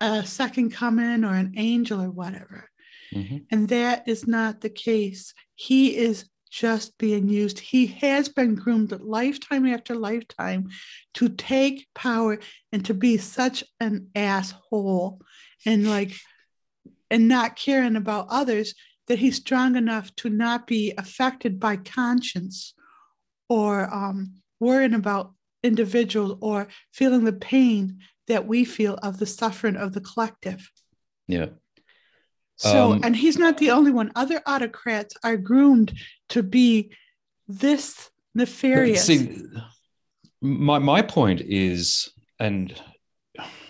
a 0.00 0.24
second 0.24 0.72
coming 0.72 1.24
or 1.24 1.34
an 1.34 1.54
angel 1.56 2.00
or 2.00 2.10
whatever. 2.10 2.68
Mm-hmm. 3.12 3.38
And 3.50 3.68
that 3.68 4.08
is 4.08 4.26
not 4.26 4.60
the 4.60 4.70
case. 4.70 5.34
He 5.54 5.96
is 5.96 6.28
just 6.50 6.96
being 6.98 7.28
used. 7.28 7.58
He 7.58 7.86
has 7.86 8.28
been 8.28 8.54
groomed 8.54 8.92
lifetime 9.00 9.66
after 9.66 9.94
lifetime 9.94 10.68
to 11.14 11.28
take 11.28 11.86
power 11.94 12.38
and 12.72 12.84
to 12.86 12.94
be 12.94 13.18
such 13.18 13.64
an 13.80 14.08
asshole 14.14 15.20
and 15.66 15.88
like 15.88 16.12
and 17.10 17.28
not 17.28 17.56
caring 17.56 17.96
about 17.96 18.28
others 18.30 18.74
that 19.08 19.18
he's 19.18 19.36
strong 19.36 19.76
enough 19.76 20.14
to 20.16 20.28
not 20.28 20.66
be 20.66 20.92
affected 20.98 21.58
by 21.58 21.76
conscience 21.76 22.74
or 23.48 23.92
um, 23.92 24.34
worrying 24.60 24.94
about 24.94 25.32
individuals 25.62 26.38
or 26.40 26.68
feeling 26.92 27.24
the 27.24 27.32
pain 27.32 27.98
that 28.28 28.46
we 28.46 28.64
feel 28.64 28.94
of 29.02 29.18
the 29.18 29.26
suffering 29.26 29.76
of 29.76 29.92
the 29.92 30.00
collective. 30.00 30.70
Yeah. 31.26 31.46
So, 32.56 32.92
um, 32.92 33.00
and 33.04 33.14
he's 33.14 33.38
not 33.38 33.58
the 33.58 33.70
only 33.70 33.92
one. 33.92 34.10
Other 34.16 34.42
autocrats 34.44 35.14
are 35.22 35.36
groomed 35.36 35.92
to 36.30 36.42
be 36.42 36.90
this 37.46 38.10
nefarious. 38.34 39.04
See, 39.04 39.44
my 40.40 40.78
my 40.78 41.02
point 41.02 41.40
is, 41.40 42.08
and 42.40 42.74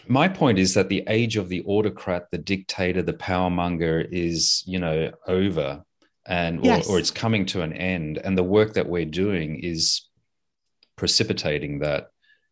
my 0.07 0.29
point 0.29 0.59
is 0.59 0.75
that 0.75 0.89
the 0.89 1.05
age 1.07 1.37
of 1.37 1.49
the 1.49 1.63
autocrat, 1.65 2.31
the 2.31 2.39
dictator, 2.39 3.03
the 3.03 3.13
power 3.13 3.51
monger 3.51 4.01
is, 4.01 4.63
you 4.67 4.79
know, 4.79 5.13
over 5.27 5.83
and 6.27 6.65
yes. 6.65 6.89
or, 6.89 6.97
or, 6.97 6.99
it's 6.99 7.11
coming 7.11 7.47
to 7.47 7.63
an 7.63 7.73
end. 7.73 8.19
And 8.23 8.37
the 8.37 8.43
work 8.43 8.75
that 8.75 8.89
we're 8.89 9.07
doing 9.07 9.61
is 9.63 10.09
precipitating 10.97 11.81
that. 11.81 12.09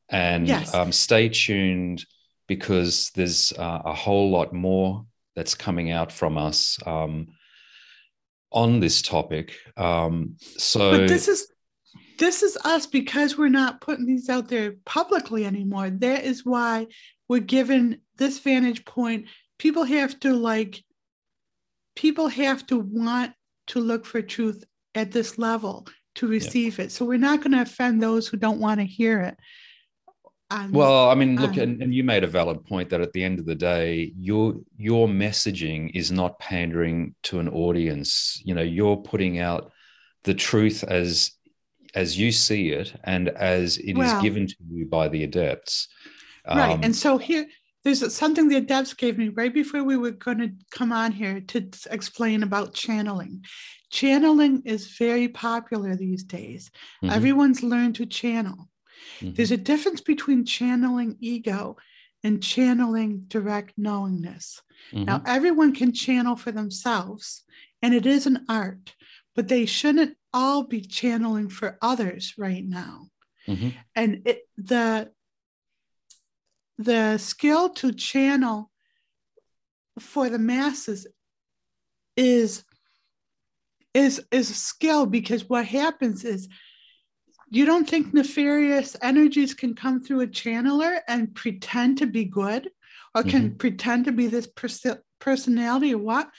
And 0.08 0.46
yes. 0.46 0.74
um, 0.74 0.92
stay 0.92 1.28
tuned 1.28 2.04
because 2.46 3.10
there's 3.14 3.52
uh, 3.52 3.82
a 3.84 3.94
whole 3.94 4.30
lot 4.30 4.52
more 4.52 5.04
that's 5.34 5.54
coming 5.54 5.90
out 5.90 6.12
from 6.12 6.38
us 6.38 6.78
um, 6.86 7.28
on 8.52 8.80
this 8.80 9.02
topic. 9.02 9.56
Um, 9.76 10.36
so 10.38 10.92
but 10.92 11.08
this 11.08 11.28
is 11.28 11.52
this 12.18 12.42
is 12.42 12.56
us 12.64 12.86
because 12.86 13.36
we're 13.36 13.48
not 13.48 13.80
putting 13.80 14.06
these 14.06 14.28
out 14.30 14.48
there 14.48 14.76
publicly 14.84 15.44
anymore. 15.44 15.90
That 15.90 16.24
is 16.24 16.46
why 16.46 16.86
we're 17.28 17.40
given 17.40 18.00
this 18.16 18.38
vantage 18.38 18.84
point 18.84 19.26
people 19.58 19.84
have 19.84 20.18
to 20.20 20.34
like 20.34 20.82
people 21.94 22.28
have 22.28 22.66
to 22.66 22.78
want 22.78 23.32
to 23.68 23.80
look 23.80 24.04
for 24.04 24.22
truth 24.22 24.64
at 24.94 25.12
this 25.12 25.38
level 25.38 25.86
to 26.14 26.26
receive 26.26 26.78
it 26.78 26.90
so 26.90 27.04
we're 27.04 27.18
not 27.18 27.40
going 27.42 27.52
to 27.52 27.60
offend 27.60 28.02
those 28.02 28.26
who 28.26 28.36
don't 28.36 28.60
want 28.60 28.80
to 28.80 28.86
hear 28.86 29.20
it 29.20 29.36
um, 30.50 30.72
well 30.72 31.10
i 31.10 31.14
mean 31.14 31.36
look 31.36 31.52
um, 31.52 31.58
and, 31.58 31.82
and 31.82 31.94
you 31.94 32.04
made 32.04 32.24
a 32.24 32.28
valid 32.28 32.64
point 32.64 32.88
that 32.90 33.00
at 33.00 33.12
the 33.12 33.24
end 33.24 33.38
of 33.38 33.46
the 33.46 33.54
day 33.54 34.12
your 34.18 34.54
your 34.76 35.08
messaging 35.08 35.90
is 35.94 36.12
not 36.12 36.38
pandering 36.38 37.14
to 37.22 37.38
an 37.38 37.48
audience 37.48 38.40
you 38.44 38.54
know 38.54 38.62
you're 38.62 38.96
putting 38.96 39.38
out 39.38 39.72
the 40.24 40.34
truth 40.34 40.84
as 40.84 41.32
as 41.94 42.18
you 42.18 42.30
see 42.30 42.70
it 42.70 42.94
and 43.04 43.28
as 43.30 43.78
it 43.78 43.96
well, 43.96 44.16
is 44.16 44.22
given 44.22 44.46
to 44.46 44.56
you 44.70 44.86
by 44.86 45.08
the 45.08 45.24
adepts 45.24 45.88
right. 46.46 46.72
Um, 46.72 46.80
and 46.82 46.94
so 46.94 47.18
here, 47.18 47.46
there's 47.84 48.14
something 48.14 48.48
the 48.48 48.56
adepts 48.56 48.94
gave 48.94 49.16
me 49.16 49.28
right 49.28 49.52
before 49.52 49.84
we 49.84 49.96
were 49.96 50.10
going 50.10 50.38
to 50.38 50.50
come 50.70 50.92
on 50.92 51.12
here 51.12 51.40
to 51.40 51.68
explain 51.90 52.42
about 52.42 52.74
channeling. 52.74 53.44
Channeling 53.90 54.62
is 54.64 54.96
very 54.98 55.28
popular 55.28 55.94
these 55.94 56.24
days. 56.24 56.70
Mm-hmm. 57.02 57.14
Everyone's 57.14 57.62
learned 57.62 57.94
to 57.96 58.06
channel. 58.06 58.68
Mm-hmm. 59.20 59.34
There's 59.34 59.50
a 59.50 59.56
difference 59.56 60.00
between 60.00 60.44
channeling 60.44 61.16
ego 61.20 61.76
and 62.22 62.42
channeling 62.42 63.24
direct 63.28 63.74
knowingness. 63.76 64.62
Mm-hmm. 64.92 65.04
Now, 65.04 65.22
everyone 65.26 65.74
can 65.74 65.92
channel 65.92 66.36
for 66.36 66.52
themselves, 66.52 67.44
and 67.82 67.94
it 67.94 68.06
is 68.06 68.26
an 68.26 68.44
art, 68.48 68.94
but 69.34 69.48
they 69.48 69.66
shouldn't 69.66 70.16
all 70.32 70.64
be 70.64 70.80
channeling 70.80 71.48
for 71.48 71.78
others 71.80 72.34
right 72.36 72.64
now. 72.64 73.08
Mm-hmm. 73.48 73.68
And 73.94 74.22
it, 74.26 74.48
the 74.56 75.10
the 76.78 77.16
skill 77.18 77.70
to 77.70 77.92
channel 77.92 78.70
for 79.98 80.28
the 80.28 80.38
masses 80.38 81.06
is 82.16 82.64
is 83.94 84.22
is 84.30 84.50
a 84.50 84.54
skill 84.54 85.06
because 85.06 85.48
what 85.48 85.64
happens 85.64 86.24
is 86.24 86.48
you 87.50 87.64
don't 87.64 87.88
think 87.88 88.12
nefarious 88.12 88.96
energies 89.02 89.54
can 89.54 89.74
come 89.74 90.02
through 90.02 90.20
a 90.22 90.26
channeler 90.26 91.00
and 91.08 91.34
pretend 91.34 91.98
to 91.98 92.06
be 92.06 92.24
good 92.24 92.70
or 93.14 93.22
can 93.22 93.50
Mhm. 93.50 93.58
pretend 93.58 94.04
to 94.06 94.12
be 94.12 94.26
this 94.26 94.46
perso- 94.46 94.98
personality 95.20 95.94
or 95.94 95.98
what 95.98 96.30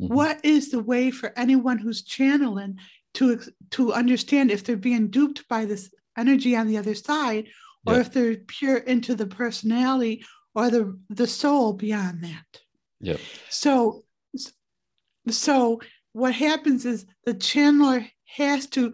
Mhm. 0.00 0.08
what 0.08 0.44
is 0.44 0.70
the 0.70 0.82
way 0.82 1.10
for 1.10 1.32
anyone 1.38 1.78
who's 1.78 2.02
channeling 2.02 2.78
to 3.14 3.40
to 3.70 3.92
understand 3.92 4.50
if 4.50 4.64
they're 4.64 4.76
being 4.76 5.08
duped 5.08 5.46
by 5.48 5.64
this 5.64 5.92
energy 6.16 6.56
on 6.56 6.66
the 6.66 6.76
other 6.78 6.94
side 6.94 7.48
or 7.86 7.94
Yeah. 7.94 8.00
if 8.00 8.12
they're 8.12 8.36
pure 8.36 8.78
into 8.78 9.14
the 9.14 9.26
personality 9.26 10.24
or 10.54 10.70
the 10.70 10.98
the 11.10 11.26
soul 11.26 11.74
beyond 11.74 12.24
that 12.24 12.60
Yeah. 13.00 13.18
so 13.50 14.04
so 15.28 15.80
what 16.12 16.34
happens 16.34 16.84
is 16.84 17.06
the 17.24 17.34
channeler 17.34 18.10
has 18.24 18.66
to 18.68 18.92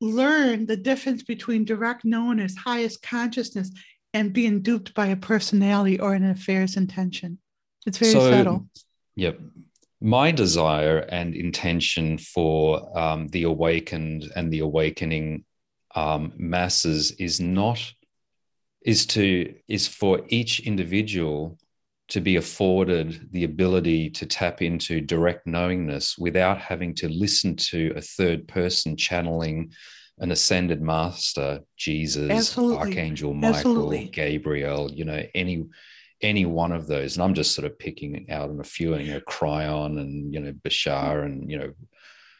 learn 0.00 0.66
the 0.66 0.76
difference 0.76 1.22
between 1.22 1.64
direct 1.64 2.04
knowing 2.04 2.38
highest 2.54 3.02
consciousness 3.02 3.70
and 4.14 4.32
being 4.32 4.62
duped 4.62 4.94
by 4.94 5.06
a 5.08 5.16
personality 5.16 5.98
or 6.00 6.14
an 6.14 6.24
affairs 6.24 6.76
intention. 6.76 7.38
It's 7.86 7.98
very 7.98 8.12
So- 8.12 8.30
subtle. 8.30 8.68
Yep. 9.16 9.40
My 10.00 10.30
desire 10.30 10.98
and 10.98 11.34
intention 11.34 12.18
for 12.18 12.96
um, 12.96 13.26
the 13.28 13.42
awakened 13.42 14.30
and 14.36 14.52
the 14.52 14.60
awakening 14.60 15.44
um, 15.96 16.32
masses 16.36 17.10
is 17.12 17.40
not 17.40 17.80
is 18.82 19.06
to 19.06 19.54
is 19.66 19.88
for 19.88 20.22
each 20.28 20.60
individual 20.60 21.58
to 22.08 22.20
be 22.20 22.36
afforded 22.36 23.28
the 23.32 23.44
ability 23.44 24.10
to 24.10 24.26
tap 24.26 24.62
into 24.62 25.00
direct 25.00 25.46
knowingness 25.46 26.16
without 26.18 26.58
having 26.58 26.94
to 26.94 27.08
listen 27.08 27.54
to 27.54 27.92
a 27.96 28.00
third 28.00 28.48
person 28.48 28.96
channeling 28.96 29.72
an 30.20 30.32
ascended 30.32 30.82
master 30.82 31.60
jesus 31.76 32.30
Absolutely. 32.30 32.76
archangel 32.76 33.34
michael 33.34 33.56
Absolutely. 33.58 34.08
gabriel 34.08 34.90
you 34.92 35.04
know 35.04 35.22
any 35.34 35.64
any 36.22 36.44
one 36.44 36.72
of 36.72 36.86
those 36.86 37.16
and 37.16 37.22
i'm 37.22 37.34
just 37.34 37.54
sort 37.54 37.66
of 37.66 37.78
picking 37.78 38.28
out 38.30 38.50
on 38.50 38.58
a 38.58 38.64
few 38.64 38.96
you 38.96 39.12
know 39.12 39.20
Kryon 39.20 40.00
and 40.00 40.34
you 40.34 40.40
know 40.40 40.52
bashar 40.52 41.24
and 41.24 41.50
you 41.50 41.58
know 41.58 41.72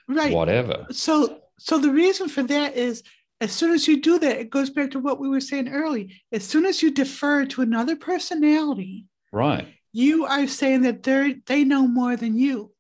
Right. 0.09 0.33
whatever 0.33 0.87
So 0.91 1.41
so 1.59 1.77
the 1.79 1.91
reason 1.93 2.29
for 2.29 2.43
that 2.45 2.77
is 2.77 3.03
as 3.41 3.53
soon 3.53 3.73
as 3.73 3.87
you 3.87 4.01
do 4.01 4.19
that, 4.19 4.41
it 4.41 4.51
goes 4.51 4.71
back 4.71 4.91
to 4.93 4.99
what 4.99 5.21
we 5.21 5.29
were 5.29 5.41
saying 5.41 5.69
early. 5.69 6.21
As 6.33 6.45
soon 6.45 6.67
as 6.67 6.83
you 6.83 6.91
defer 6.91 7.45
to 7.47 7.63
another 7.63 7.95
personality, 7.95 9.05
right 9.33 9.67
you 9.93 10.27
are 10.27 10.47
saying 10.47 10.83
that 10.83 11.03
they 11.03 11.37
they 11.47 11.65
know 11.65 11.87
more 11.87 12.17
than 12.17 12.37
you 12.37 12.73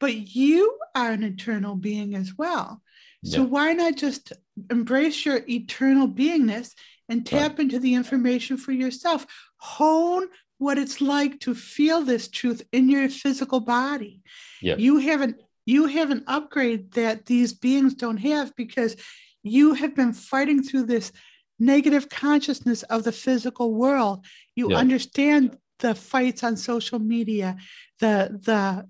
but 0.00 0.14
you 0.14 0.78
are 0.94 1.10
an 1.12 1.22
eternal 1.22 1.74
being 1.76 2.14
as 2.14 2.32
well 2.36 2.82
so 3.24 3.42
Yeah. 3.42 3.48
why 3.48 3.72
not 3.72 3.96
just 3.96 4.32
embrace 4.70 5.24
your 5.26 5.40
eternal 5.48 6.08
beingness 6.08 6.72
and 7.08 7.24
tap 7.26 7.60
into 7.60 7.78
the 7.78 7.94
information 7.94 8.56
for 8.56 8.72
yourself 8.72 9.26
hone 9.58 10.26
what 10.58 10.78
it's 10.78 11.00
like 11.00 11.40
to 11.40 11.54
feel 11.54 12.02
this 12.02 12.28
truth 12.28 12.62
in 12.72 12.88
your 12.88 13.08
physical 13.08 13.60
body 13.60 14.22
Yeah. 14.62 14.76
you 14.76 14.98
haven't 14.98 15.36
you 15.66 15.86
have 15.86 16.10
an 16.10 16.22
upgrade 16.26 16.92
that 16.92 17.26
these 17.26 17.52
beings 17.52 17.94
don't 17.94 18.18
have 18.18 18.54
because 18.56 18.96
you 19.42 19.74
have 19.74 19.94
been 19.94 20.12
fighting 20.12 20.62
through 20.62 20.84
this 20.86 21.12
negative 21.58 22.08
consciousness 22.08 22.82
of 22.84 23.02
the 23.04 23.12
physical 23.12 23.74
world 23.74 24.24
you 24.54 24.70
Yeah. 24.70 24.76
understand 24.78 25.56
the 25.78 25.94
fights 25.94 26.42
on 26.44 26.56
social 26.56 26.98
media 26.98 27.56
the 28.00 28.38
the 28.44 28.86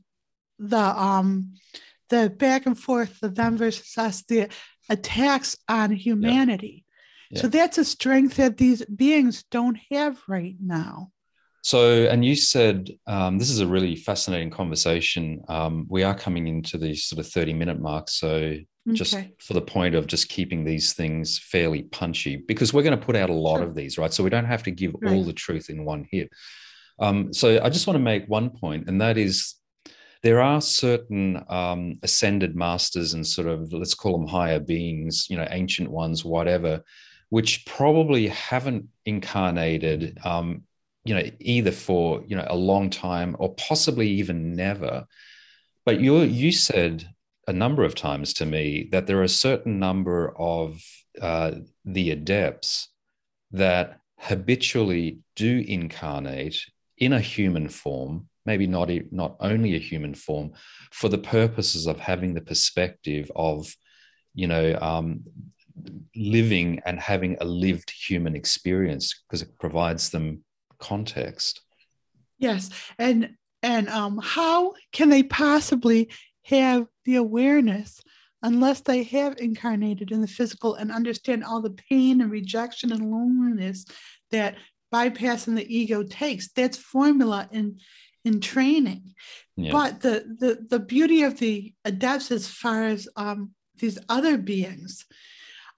the 0.59 0.79
um 0.79 1.55
the 2.09 2.31
back 2.31 2.67
and 2.67 2.79
forth 2.79 3.21
the 3.21 3.29
them 3.29 3.57
versus 3.57 3.97
us 3.99 4.23
the 4.29 4.49
attacks 4.89 5.57
on 5.69 5.91
humanity 5.91 6.85
so 7.35 7.49
Yeah. 7.49 7.51
that's 7.59 7.79
a 7.79 7.85
strength 7.85 8.37
that 8.37 8.57
these 8.57 8.85
beings 8.87 9.45
don't 9.51 9.79
have 9.91 10.21
right 10.29 10.57
now 10.61 11.11
So, 11.63 12.07
and 12.07 12.25
you 12.25 12.37
said 12.37 12.91
um, 13.09 13.39
this 13.39 13.51
is 13.51 13.59
a 13.61 13.67
really 13.67 13.97
fascinating 13.97 14.51
conversation. 14.51 15.43
Um, 15.49 15.87
we 15.91 16.05
are 16.05 16.15
coming 16.15 16.47
into 16.47 16.79
the 16.79 16.95
sort 16.95 17.19
of 17.19 17.27
30 17.33 17.55
minute 17.55 17.81
mark. 17.81 18.09
So, 18.09 18.55
just 18.93 19.15
Okay. 19.15 19.35
for 19.41 19.55
the 19.55 19.63
point 19.75 19.97
of 19.97 20.07
just 20.07 20.29
keeping 20.29 20.65
these 20.65 20.93
things 20.95 21.41
fairly 21.41 21.83
punchy, 21.83 22.37
because 22.37 22.73
we're 22.73 22.85
going 22.85 22.99
to 23.01 23.05
put 23.05 23.17
out 23.17 23.31
a 23.31 23.33
lot 23.49 23.59
Sure. 23.59 23.67
of 23.69 23.75
these, 23.75 23.99
right? 23.99 24.13
So, 24.15 24.23
we 24.23 24.31
don't 24.31 24.45
have 24.55 24.63
to 24.63 24.71
give 24.71 24.95
all 25.05 25.25
the 25.25 25.33
truth 25.33 25.69
in 25.69 25.85
one 25.85 26.07
hit. 26.09 26.31
Um, 26.99 27.33
so, 27.33 27.61
I 27.63 27.69
just 27.69 27.87
want 27.87 27.97
to 27.97 28.03
make 28.03 28.27
one 28.27 28.51
point, 28.51 28.89
and 28.89 29.01
that 29.01 29.19
is 29.19 29.55
there 30.23 30.41
are 30.41 30.61
certain 30.61 31.43
um, 31.49 31.99
ascended 32.03 32.57
masters 32.57 33.15
and 33.15 33.27
sort 33.27 33.47
of, 33.47 33.73
let's 33.73 33.95
call 33.95 34.19
them 34.19 34.27
higher 34.27 34.59
beings, 34.59 35.27
you 35.29 35.37
know, 35.37 35.47
ancient 35.51 35.91
ones, 35.91 36.25
whatever, 36.25 36.83
which 37.29 37.67
probably 37.67 38.29
haven't 38.29 38.87
incarnated 39.05 40.19
um, 40.25 40.63
you 41.07 41.15
know 41.15 41.23
either 41.39 41.71
for 41.71 42.23
you 42.27 42.37
know 42.37 42.47
a 42.49 42.57
long 42.57 42.91
time 42.91 43.37
or 43.39 43.55
possibly 43.55 44.09
even 44.09 44.55
never. 44.55 45.07
But 45.85 46.01
you 46.01 46.23
you 46.23 46.51
said 46.51 47.09
a 47.47 47.53
number 47.53 47.85
of 47.85 47.95
times 47.95 48.35
to 48.35 48.47
me 48.47 48.89
that 48.91 49.07
there 49.07 49.19
are 49.19 49.23
a 49.23 49.29
certain 49.29 49.79
number 49.79 50.35
of 50.37 50.83
uh, 51.23 51.53
the 51.85 52.11
adepts 52.11 52.89
that 53.53 54.01
habitually 54.19 55.21
do 55.37 55.65
incarnate 55.67 56.57
in 56.99 57.13
a 57.13 57.21
human 57.21 57.69
form 57.69 58.29
maybe 58.47 58.67
not 58.67 58.89
not 59.11 59.37
only 59.41 59.75
a 59.75 59.81
human 59.81 60.15
form 60.15 60.53
for 60.93 61.09
the 61.09 61.19
purposes 61.19 61.87
of 61.87 61.99
having 61.99 62.33
the 62.33 62.41
perspective 62.41 63.31
of 63.35 63.75
you 64.35 64.47
know 64.47 64.79
um, 64.81 65.25
living 66.15 66.81
and 66.87 66.99
having 66.99 67.37
a 67.41 67.45
lived 67.45 67.91
human 67.91 68.35
experience 68.35 69.23
because 69.27 69.43
it 69.43 69.59
provides 69.59 70.11
them 70.11 70.43
context. 70.79 71.61
Yes, 72.39 72.71
and 72.99 73.35
and 73.63 73.89
um, 73.89 74.21
how 74.23 74.75
can 74.93 75.09
they 75.09 75.25
possibly 75.25 76.11
have 76.45 76.87
the 77.05 77.17
awareness 77.17 78.01
unless 78.43 78.81
they 78.81 79.03
have 79.03 79.39
incarnated 79.39 80.13
in 80.13 80.21
the 80.21 80.27
physical 80.29 80.75
and 80.75 80.93
understand 80.93 81.43
all 81.43 81.61
the 81.61 81.71
pain 81.89 82.21
and 82.21 82.31
rejection 82.31 82.93
and 82.93 83.11
loneliness 83.11 83.87
that 84.31 84.57
bypassing 84.93 85.57
the 85.57 85.77
ego 85.77 86.03
takes? 86.03 86.49
That's 86.53 86.77
formula 86.77 87.49
in 87.51 87.79
in 88.25 88.41
training. 88.41 89.15
yeah 89.57 89.73
But 89.73 90.01
the, 90.01 90.25
the 90.39 90.67
the 90.69 90.81
beauty 90.81 91.23
of 91.23 91.39
the 91.39 91.73
adepts 91.85 92.31
as 92.31 92.49
far 92.49 92.85
as 92.85 93.09
um, 93.17 93.53
these 93.79 93.99
other 94.09 94.37
beings, 94.37 95.07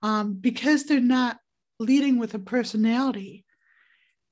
um, 0.02 0.34
because 0.34 0.84
they're 0.84 1.00
not 1.00 1.38
leading 1.78 2.18
with 2.18 2.34
a 2.34 2.38
personality, 2.38 3.44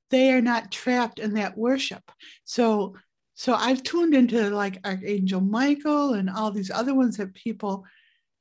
they 0.09 0.31
are 0.31 0.41
not 0.41 0.71
trapped 0.71 1.19
in 1.19 1.35
that 1.35 1.57
worship. 1.57 2.03
So 2.43 2.95
so 3.35 3.53
I've 3.53 3.83
tuned 3.83 4.15
into 4.15 4.49
like 4.49 4.79
Archangel 4.83 5.41
Michael 5.41 6.15
and 6.15 6.27
all 6.27 6.49
these 6.49 6.71
other 6.71 6.95
ones 6.95 7.17
that 7.17 7.35
people 7.35 7.85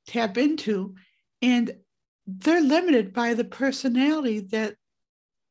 tap 0.06 0.38
into, 0.38 0.94
and 1.42 1.70
they're 2.26 2.62
limited 2.62 3.12
by 3.12 3.34
the 3.34 3.44
personality 3.44 4.40
that 4.52 4.76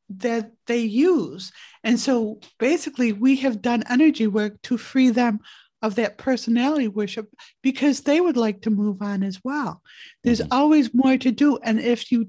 that 0.09 0.51
they 0.67 0.79
use. 0.81 1.51
And 1.83 1.99
so 1.99 2.39
basically 2.59 3.11
we 3.13 3.37
have 3.37 3.61
done 3.61 3.83
energy 3.89 4.27
work 4.27 4.61
to 4.63 4.77
free 4.77 5.09
them 5.09 5.39
of 5.81 5.95
that 5.95 6.17
personality 6.17 6.87
worship 6.87 7.27
because 7.61 8.01
they 8.01 8.21
would 8.21 8.37
like 8.37 8.61
to 8.61 8.69
move 8.69 9.01
on 9.01 9.23
as 9.23 9.39
well. 9.43 9.81
There's 10.23 10.41
Mhm. 10.41 10.47
always 10.51 10.93
more 10.93 11.17
to 11.17 11.31
do. 11.31 11.57
And 11.57 11.79
if 11.79 12.11
you 12.11 12.27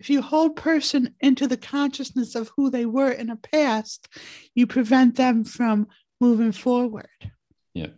if 0.00 0.08
you 0.08 0.22
hold 0.22 0.54
person 0.54 1.12
into 1.20 1.48
the 1.48 1.56
consciousness 1.56 2.36
of 2.36 2.52
who 2.56 2.70
they 2.70 2.86
were 2.86 3.10
in 3.10 3.30
a 3.30 3.36
past, 3.36 4.06
you 4.54 4.64
prevent 4.64 5.16
them 5.16 5.42
from 5.42 5.88
moving 6.20 6.52
forward. 6.52 7.08
yeah 7.74 7.88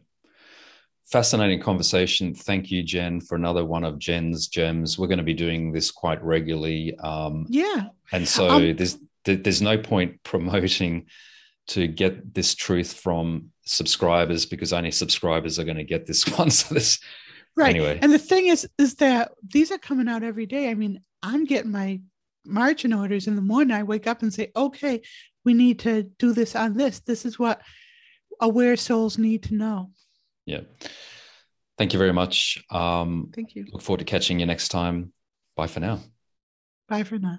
fascinating 1.06 1.60
conversation 1.60 2.34
thank 2.34 2.70
you 2.70 2.82
jen 2.82 3.20
for 3.20 3.34
another 3.34 3.64
one 3.64 3.84
of 3.84 3.98
jen's 3.98 4.46
gems 4.48 4.98
we're 4.98 5.08
going 5.08 5.18
to 5.18 5.24
be 5.24 5.34
doing 5.34 5.72
this 5.72 5.90
quite 5.90 6.22
regularly 6.22 6.96
um, 6.98 7.46
Yeah. 7.48 7.88
and 8.12 8.26
so 8.26 8.48
Um, 8.48 8.76
there's 8.76 8.96
there- 9.24 9.36
there's 9.36 9.62
no 9.62 9.78
point 9.78 10.22
promoting 10.22 11.06
to 11.68 11.86
get 11.86 12.34
this 12.34 12.54
truth 12.54 12.92
from 12.94 13.50
subscribers 13.64 14.46
because 14.46 14.72
only 14.72 14.90
subscribers 14.90 15.58
are 15.58 15.64
going 15.64 15.76
to 15.76 15.84
get 15.84 16.06
this 16.06 16.24
one 16.38 16.50
so 16.50 16.74
this 16.74 16.98
Right. 17.56 17.70
Anyway. 17.70 17.98
And 18.00 18.12
the 18.12 18.18
thing 18.18 18.46
is, 18.46 18.66
is 18.78 18.94
that 18.96 19.32
these 19.52 19.72
are 19.72 19.78
coming 19.78 20.08
out 20.08 20.22
every 20.22 20.46
day. 20.46 20.70
I 20.70 20.74
mean, 20.74 21.00
I'm 21.22 21.44
getting 21.44 21.72
my 21.72 22.00
margin 22.46 22.92
orders 22.92 23.26
in 23.26 23.34
the 23.34 23.42
morning. 23.42 23.74
I 23.76 23.82
wake 23.82 24.06
up 24.06 24.22
and 24.22 24.32
say, 24.32 24.52
okay, 24.54 25.02
we 25.44 25.52
need 25.52 25.80
to 25.80 26.04
do 26.04 26.32
this 26.32 26.54
on 26.54 26.74
this. 26.76 27.00
This 27.00 27.24
is 27.26 27.38
what 27.40 27.60
aware 28.40 28.76
souls 28.76 29.18
need 29.18 29.42
to 29.44 29.54
know. 29.54 29.90
yeah 30.46 30.60
thank 31.76 31.92
you 31.92 31.98
very 31.98 32.12
much 32.12 32.62
um, 32.70 33.30
Thank 33.34 33.54
you. 33.54 33.66
look 33.72 33.82
forward 33.82 33.98
to 33.98 34.04
catching 34.04 34.40
you 34.40 34.46
next 34.46 34.68
time 34.68 35.12
bye 35.56 35.66
for 35.66 35.80
now 35.80 35.98
Bye 36.88 37.04
for 37.04 37.18
now. 37.18 37.38